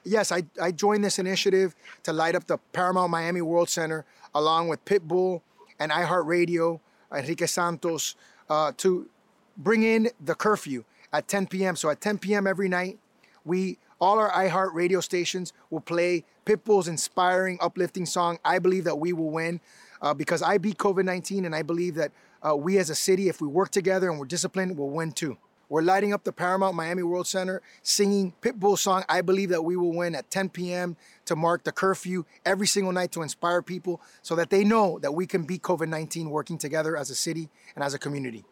yes, 0.05 0.31
I, 0.31 0.43
I 0.61 0.71
joined 0.71 1.03
this 1.03 1.19
initiative 1.19 1.75
to 2.03 2.13
light 2.13 2.35
up 2.35 2.47
the 2.47 2.57
Paramount 2.71 3.11
Miami 3.11 3.41
World 3.41 3.69
Center 3.69 4.05
along 4.33 4.69
with 4.69 4.83
Pitbull 4.85 5.41
and 5.79 5.91
iHeartRadio, 5.91 6.79
Enrique 7.13 7.47
Santos, 7.47 8.15
uh, 8.49 8.71
to 8.77 9.09
bring 9.57 9.83
in 9.83 10.09
the 10.23 10.35
curfew 10.35 10.85
at 11.11 11.27
10 11.27 11.47
p.m. 11.47 11.75
So 11.75 11.89
at 11.89 11.99
10 11.99 12.19
p.m. 12.19 12.47
every 12.47 12.69
night, 12.69 12.99
we 13.43 13.77
all 13.99 14.19
our 14.19 14.29
iHeart 14.31 14.73
radio 14.73 14.99
stations 14.99 15.53
will 15.69 15.81
play 15.81 16.25
Pitbull's 16.45 16.87
inspiring, 16.87 17.57
uplifting 17.61 18.05
song, 18.05 18.39
I 18.45 18.59
Believe 18.59 18.83
That 18.83 18.99
We 18.99 19.13
Will 19.13 19.31
Win, 19.31 19.61
uh, 20.05 20.13
because 20.13 20.43
I 20.43 20.59
beat 20.59 20.77
COVID 20.77 21.03
19 21.03 21.45
and 21.45 21.55
I 21.55 21.63
believe 21.63 21.95
that 21.95 22.11
uh, 22.47 22.55
we 22.55 22.77
as 22.77 22.89
a 22.89 22.95
city, 22.95 23.27
if 23.27 23.41
we 23.41 23.47
work 23.47 23.71
together 23.71 24.09
and 24.09 24.19
we're 24.19 24.27
disciplined, 24.27 24.77
we'll 24.77 24.89
win 24.89 25.11
too. 25.11 25.35
We're 25.67 25.81
lighting 25.81 26.13
up 26.13 26.23
the 26.23 26.31
Paramount 26.31 26.75
Miami 26.75 27.01
World 27.01 27.25
Center, 27.25 27.59
singing 27.81 28.33
Pitbull's 28.39 28.81
song, 28.81 29.03
I 29.09 29.21
Believe 29.21 29.49
That 29.49 29.63
We 29.63 29.75
Will 29.75 29.93
Win 29.93 30.13
at 30.13 30.29
10 30.29 30.49
p.m. 30.49 30.95
to 31.25 31.35
mark 31.35 31.63
the 31.63 31.71
curfew 31.71 32.23
every 32.45 32.67
single 32.67 32.93
night 32.93 33.11
to 33.13 33.23
inspire 33.23 33.63
people 33.63 33.99
so 34.21 34.35
that 34.35 34.51
they 34.51 34.63
know 34.63 34.99
that 34.99 35.13
we 35.13 35.25
can 35.25 35.41
beat 35.41 35.63
COVID 35.63 35.87
19 35.89 36.29
working 36.29 36.59
together 36.59 36.95
as 36.95 37.09
a 37.09 37.15
city 37.15 37.49
and 37.73 37.83
as 37.83 37.95
a 37.95 37.99
community. 37.99 38.45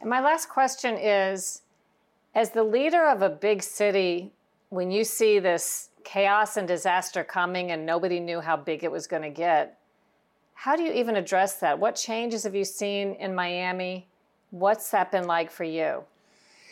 And 0.00 0.10
my 0.10 0.20
last 0.20 0.48
question 0.48 0.96
is 0.96 1.62
As 2.34 2.50
the 2.50 2.64
leader 2.64 3.06
of 3.06 3.22
a 3.22 3.30
big 3.30 3.62
city, 3.62 4.32
when 4.70 4.90
you 4.90 5.04
see 5.04 5.38
this 5.38 5.90
chaos 6.02 6.56
and 6.56 6.66
disaster 6.66 7.22
coming 7.22 7.70
and 7.70 7.86
nobody 7.86 8.18
knew 8.18 8.40
how 8.40 8.56
big 8.56 8.82
it 8.82 8.90
was 8.90 9.06
going 9.06 9.22
to 9.22 9.30
get, 9.30 9.79
how 10.60 10.76
do 10.76 10.82
you 10.82 10.92
even 10.92 11.16
address 11.16 11.54
that? 11.54 11.78
What 11.78 11.96
changes 11.96 12.42
have 12.44 12.54
you 12.54 12.66
seen 12.66 13.14
in 13.14 13.34
Miami? 13.34 14.06
What's 14.50 14.90
that 14.90 15.10
been 15.10 15.26
like 15.26 15.50
for 15.50 15.64
you? 15.64 16.04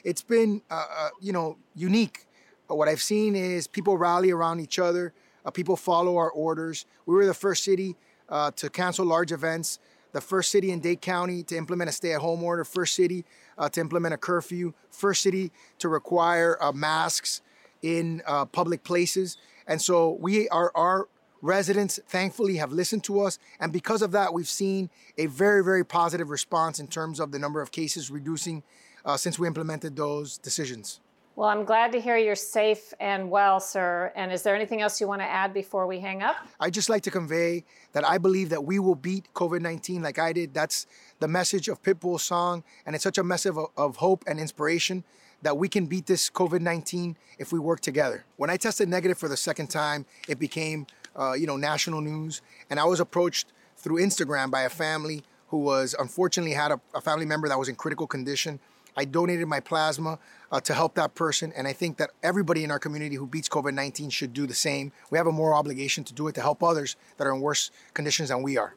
it's 0.05 0.21
been 0.23 0.61
uh, 0.71 0.85
uh, 0.97 1.09
you 1.21 1.33
know 1.33 1.57
unique. 1.75 2.27
what 2.67 2.87
I've 2.87 3.01
seen 3.01 3.35
is 3.35 3.67
people 3.67 3.97
rally 3.97 4.31
around 4.31 4.61
each 4.61 4.79
other. 4.79 5.15
Uh, 5.45 5.51
people 5.51 5.75
follow 5.75 6.19
our 6.19 6.31
orders. 6.31 6.85
We 7.07 7.15
were 7.15 7.25
the 7.25 7.33
first 7.33 7.65
city 7.65 7.97
uh, 8.29 8.51
to 8.57 8.69
cancel 8.69 9.07
large 9.07 9.33
events. 9.33 9.79
The 10.13 10.21
first 10.21 10.51
city 10.51 10.71
in 10.71 10.81
Dade 10.81 11.01
County 11.01 11.43
to 11.45 11.57
implement 11.57 11.89
a 11.89 11.93
stay-at-home 11.93 12.43
order. 12.43 12.65
First 12.65 12.95
city 12.95 13.25
uh, 13.57 13.71
to 13.71 13.81
implement 13.81 14.13
a 14.13 14.19
curfew. 14.19 14.75
First 14.91 15.23
city 15.23 15.51
to 15.79 15.89
require 15.89 16.59
masks 16.75 17.41
in 17.81 18.23
public 18.53 18.85
places. 18.85 19.39
And 19.67 19.81
so 19.81 20.17
we 20.21 20.49
are 20.49 20.73
our 20.75 21.09
residents 21.41 22.01
thankfully 22.07 22.57
have 22.57 22.73
listened 22.73 23.05
to 23.05 23.21
us 23.21 23.39
and 23.61 23.73
because 23.73 24.03
of 24.03 24.11
that 24.13 24.33
we've 24.35 24.49
seen 24.49 24.91
a 25.17 25.27
very 25.27 25.63
very 25.63 25.85
positive 25.85 26.31
response 26.31 26.79
in 26.79 26.87
terms 26.87 27.21
of 27.21 27.33
the 27.33 27.39
number 27.39 27.61
of 27.61 27.71
cases 27.71 28.11
reducing 28.11 28.63
uh, 29.05 29.17
since 29.17 29.39
we 29.39 29.47
implemented 29.47 29.97
those 29.97 30.39
decisions. 30.39 31.01
Well, 31.39 31.49
I'm 31.49 31.65
glad 31.65 31.93
to 31.93 32.01
hear 32.01 32.17
you're 32.17 32.35
safe 32.35 32.93
and 32.99 33.31
well, 33.31 33.61
sir. 33.61 34.13
And 34.17 34.33
is 34.33 34.43
there 34.43 34.57
anything 34.57 34.83
else 34.83 35.01
you 35.01 35.07
want 35.07 35.21
to 35.21 35.25
add 35.25 35.55
before 35.55 35.87
we 35.87 36.01
hang 36.01 36.21
up? 36.21 36.35
I'd 36.59 36.75
just 36.75 36.89
like 36.89 37.05
to 37.05 37.13
convey 37.13 37.65
that 37.93 38.05
I 38.05 38.19
believe 38.19 38.49
that 38.49 38.65
we 38.65 38.81
will 38.81 38.97
beat 38.97 39.33
COVID 39.35 39.61
19 39.61 40.03
like 40.03 40.19
I 40.19 40.33
did. 40.33 40.53
That's 40.53 40.89
the 41.21 41.29
message 41.29 41.69
of 41.69 41.81
Pitbull's 41.81 42.25
song. 42.25 42.65
And 42.85 42.97
it's 42.97 43.05
such 43.05 43.19
a 43.19 43.23
message 43.23 43.51
of, 43.51 43.67
of 43.77 43.97
hope 43.99 44.25
and 44.27 44.41
inspiration 44.41 45.05
that 45.43 45.57
we 45.57 45.69
can 45.69 45.87
beat 45.87 46.07
this 46.07 46.29
COVID 46.29 46.61
19 46.61 47.17
if 47.39 47.53
we 47.53 47.61
work 47.61 47.83
together. 47.83 48.25
When 48.37 48.51
I 48.51 48.57
tested 48.57 48.89
negative 48.89 49.17
for 49.17 49.29
the 49.29 49.37
second 49.37 49.69
time, 49.69 50.07
it 50.29 50.41
became, 50.41 50.89
uh, 51.19 51.33
you 51.33 51.47
know, 51.47 51.57
national 51.57 52.01
news. 52.01 52.41
And 52.71 52.79
I 52.79 52.85
was 52.85 53.01
approached 53.01 53.53
through 53.77 53.97
Instagram 53.97 54.51
by 54.51 54.63
a 54.63 54.71
family 54.71 55.23
who 55.49 55.59
was 55.59 55.95
unfortunately 55.99 56.53
had 56.53 56.71
a, 56.71 56.81
a 56.95 57.01
family 57.01 57.27
member 57.27 57.49
that 57.49 57.59
was 57.59 57.69
in 57.69 57.75
critical 57.75 58.07
condition 58.07 58.61
I 58.99 59.05
donated 59.05 59.47
my 59.47 59.61
plasma 59.61 60.19
uh, 60.51 60.61
to 60.63 60.75
help 60.75 60.97
that 60.97 61.15
person. 61.15 61.53
And 61.57 61.69
I 61.69 61.73
think 61.73 61.99
that 61.99 62.11
everybody 62.25 62.65
in 62.65 62.73
our 62.73 62.81
community 62.81 63.15
who 63.15 63.29
beats 63.29 63.49
COVID 63.49 63.73
19 63.73 64.11
should 64.11 64.33
do 64.33 64.45
the 64.45 64.55
same. 64.55 64.91
We 65.11 65.19
have 65.19 65.29
a 65.29 65.33
moral 65.33 65.57
obligation 65.57 66.03
to 66.03 66.13
do 66.13 66.27
it 66.27 66.35
to 66.35 66.41
help 66.41 66.65
others 66.65 66.97
that 67.17 67.25
are 67.25 67.33
in 67.33 67.41
worse 67.41 67.71
conditions 67.95 68.31
than 68.31 68.43
we 68.43 68.59
are. 68.59 68.75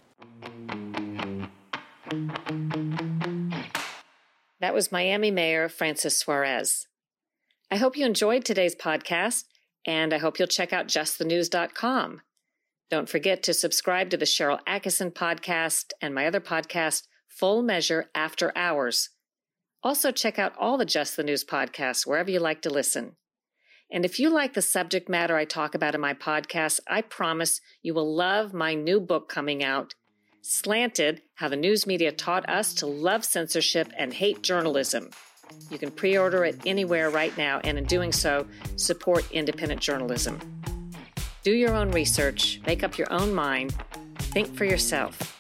That 4.60 4.76
was 4.76 4.92
Miami 4.92 5.32
Mayor 5.32 5.68
Francis 5.68 6.20
Suarez. 6.20 6.88
I 7.72 7.78
hope 7.78 7.98
you 7.98 8.06
enjoyed 8.06 8.46
today's 8.46 8.76
podcast, 8.76 9.46
and 9.88 10.14
I 10.14 10.20
hope 10.20 10.38
you'll 10.38 10.48
check 10.48 10.72
out 10.72 10.88
justthenews.com. 10.88 12.22
Don't 12.92 13.08
forget 13.08 13.42
to 13.44 13.54
subscribe 13.54 14.10
to 14.10 14.18
the 14.18 14.26
Sharyl 14.26 14.60
Attkisson 14.68 15.14
podcast 15.14 15.94
and 16.02 16.14
my 16.14 16.28
other 16.28 16.42
podcast, 16.42 17.04
Full 17.30 17.64
Measure 17.64 18.10
After 18.14 18.52
Hours. 18.54 19.12
Also, 19.82 20.12
check 20.12 20.38
out 20.38 20.54
all 20.60 20.78
the 20.78 20.84
Just 20.84 21.16
the 21.16 21.24
News 21.24 21.46
podcasts 21.46 22.06
wherever 22.06 22.30
you 22.30 22.42
like 22.42 22.62
to 22.64 22.70
listen. 22.70 23.16
And 23.90 24.04
if 24.04 24.20
you 24.20 24.30
like 24.30 24.56
the 24.56 24.62
subject 24.62 25.08
matter 25.08 25.38
I 25.38 25.46
talk 25.46 25.74
about 25.74 25.96
in 25.96 26.02
my 26.02 26.14
podcast, 26.14 26.82
I 26.86 27.02
promise 27.02 27.62
you 27.82 27.94
will 27.94 28.14
love 28.14 28.54
my 28.54 28.74
new 28.74 29.00
book 29.00 29.30
coming 29.30 29.64
out, 29.64 29.96
Slanted 30.42 31.22
How 31.36 31.48
the 31.48 31.56
News 31.56 31.88
Media 31.88 32.12
Taught 32.12 32.50
Us 32.50 32.74
to 32.74 32.88
Love 32.88 33.24
Censorship 33.24 33.90
and 33.98 34.14
Hate 34.14 34.42
Journalism. 34.42 35.12
You 35.70 35.78
can 35.78 35.92
pre 35.92 36.18
order 36.18 36.44
it 36.44 36.60
anywhere 36.66 37.10
right 37.10 37.38
now, 37.38 37.62
and 37.64 37.78
in 37.78 37.86
doing 37.86 38.12
so, 38.12 38.46
support 38.76 39.32
independent 39.32 39.80
journalism. 39.80 40.61
Do 41.44 41.54
your 41.54 41.74
own 41.74 41.90
research, 41.90 42.62
make 42.68 42.84
up 42.84 43.00
your 43.00 43.12
own 43.12 43.34
mind, 43.34 43.74
think 44.18 44.56
for 44.56 44.64
yourself. 44.64 45.40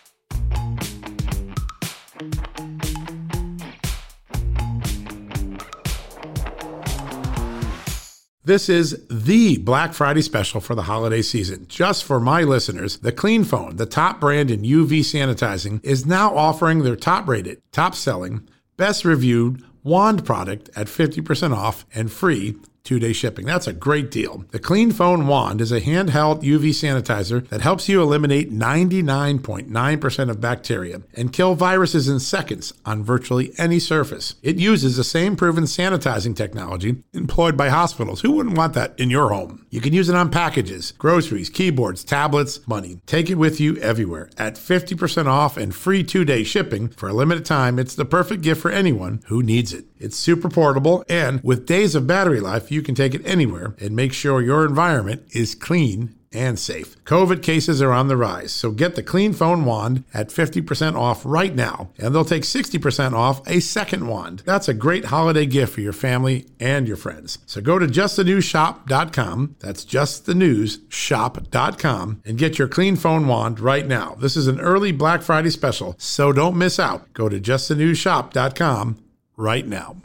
This 8.43 8.67
is 8.67 9.05
the 9.11 9.57
Black 9.59 9.93
Friday 9.93 10.23
special 10.23 10.59
for 10.59 10.73
the 10.73 10.81
holiday 10.81 11.21
season. 11.21 11.67
Just 11.67 12.03
for 12.03 12.19
my 12.19 12.41
listeners, 12.41 12.97
the 12.97 13.11
Clean 13.11 13.43
Phone, 13.43 13.75
the 13.75 13.85
top 13.85 14.19
brand 14.19 14.49
in 14.49 14.63
UV 14.63 15.01
sanitizing, 15.01 15.79
is 15.85 16.07
now 16.07 16.35
offering 16.35 16.79
their 16.79 16.95
top 16.95 17.27
rated, 17.27 17.61
top 17.71 17.93
selling, 17.93 18.49
best 18.75 19.05
reviewed 19.05 19.63
wand 19.83 20.25
product 20.25 20.71
at 20.75 20.87
50% 20.87 21.55
off 21.55 21.85
and 21.93 22.11
free 22.11 22.57
two 22.83 22.99
day 22.99 23.13
shipping. 23.13 23.45
That's 23.45 23.67
a 23.67 23.73
great 23.73 24.11
deal. 24.11 24.45
The 24.51 24.59
Clean 24.59 24.91
Phone 24.91 25.27
Wand 25.27 25.61
is 25.61 25.71
a 25.71 25.81
handheld 25.81 26.43
UV 26.43 26.69
sanitizer 26.69 27.47
that 27.49 27.61
helps 27.61 27.87
you 27.87 28.01
eliminate 28.01 28.51
99.9% 28.51 30.29
of 30.29 30.41
bacteria 30.41 31.01
and 31.13 31.33
kill 31.33 31.55
viruses 31.55 32.07
in 32.07 32.19
seconds 32.19 32.73
on 32.85 33.03
virtually 33.03 33.53
any 33.57 33.79
surface. 33.79 34.35
It 34.41 34.57
uses 34.57 34.97
the 34.97 35.03
same 35.03 35.35
proven 35.35 35.65
sanitizing 35.65 36.35
technology 36.35 37.03
employed 37.13 37.55
by 37.57 37.69
hospitals. 37.69 38.21
Who 38.21 38.31
wouldn't 38.31 38.57
want 38.57 38.73
that 38.73 38.99
in 38.99 39.09
your 39.09 39.29
home? 39.29 39.65
You 39.69 39.81
can 39.81 39.93
use 39.93 40.09
it 40.09 40.15
on 40.15 40.31
packages, 40.31 40.91
groceries, 40.93 41.49
keyboards, 41.49 42.03
tablets, 42.03 42.65
money. 42.67 43.01
Take 43.05 43.29
it 43.29 43.35
with 43.35 43.59
you 43.59 43.77
everywhere 43.77 44.29
at 44.37 44.55
50% 44.55 45.27
off 45.27 45.57
and 45.57 45.73
free 45.73 46.03
two 46.03 46.25
day 46.25 46.43
shipping 46.43 46.89
for 46.89 47.09
a 47.09 47.13
limited 47.13 47.45
time. 47.45 47.79
It's 47.79 47.95
the 47.95 48.05
perfect 48.05 48.41
gift 48.41 48.61
for 48.61 48.71
anyone 48.71 49.21
who 49.27 49.43
needs 49.43 49.73
it. 49.73 49.85
It's 50.01 50.17
super 50.17 50.49
portable, 50.49 51.05
and 51.07 51.41
with 51.43 51.67
days 51.67 51.95
of 51.95 52.07
battery 52.07 52.39
life, 52.39 52.71
you 52.71 52.81
can 52.81 52.95
take 52.95 53.13
it 53.13 53.25
anywhere 53.25 53.75
and 53.79 53.95
make 53.95 54.13
sure 54.13 54.41
your 54.41 54.65
environment 54.65 55.23
is 55.31 55.55
clean 55.55 56.15
and 56.33 56.57
safe. 56.57 56.95
COVID 57.03 57.43
cases 57.43 57.81
are 57.81 57.91
on 57.91 58.07
the 58.07 58.15
rise, 58.15 58.53
so 58.53 58.71
get 58.71 58.95
the 58.95 59.03
Clean 59.03 59.33
Phone 59.33 59.65
Wand 59.65 60.05
at 60.13 60.29
50% 60.29 60.95
off 60.95 61.25
right 61.25 61.53
now, 61.53 61.89
and 61.97 62.15
they'll 62.15 62.23
take 62.23 62.43
60% 62.43 63.11
off 63.13 63.45
a 63.47 63.59
second 63.59 64.07
wand. 64.07 64.43
That's 64.45 64.69
a 64.69 64.73
great 64.73 65.05
holiday 65.05 65.45
gift 65.45 65.73
for 65.73 65.81
your 65.81 65.93
family 65.93 66.47
and 66.59 66.87
your 66.87 66.97
friends. 66.97 67.37
So 67.45 67.61
go 67.61 67.77
to 67.79 67.85
justthenewsshop.com, 67.85 69.55
that's 69.59 69.85
justthenewsshop.com, 69.85 72.21
and 72.25 72.37
get 72.37 72.57
your 72.57 72.67
Clean 72.67 72.95
Phone 72.95 73.27
Wand 73.27 73.59
right 73.59 73.85
now. 73.85 74.15
This 74.19 74.37
is 74.37 74.47
an 74.47 74.59
early 74.59 74.91
Black 74.91 75.21
Friday 75.21 75.49
special, 75.49 75.95
so 75.97 76.31
don't 76.31 76.57
miss 76.57 76.79
out. 76.79 77.11
Go 77.13 77.29
to 77.29 77.39
justthenewsshop.com 77.39 78.97
right 79.41 79.65
now. 79.67 80.01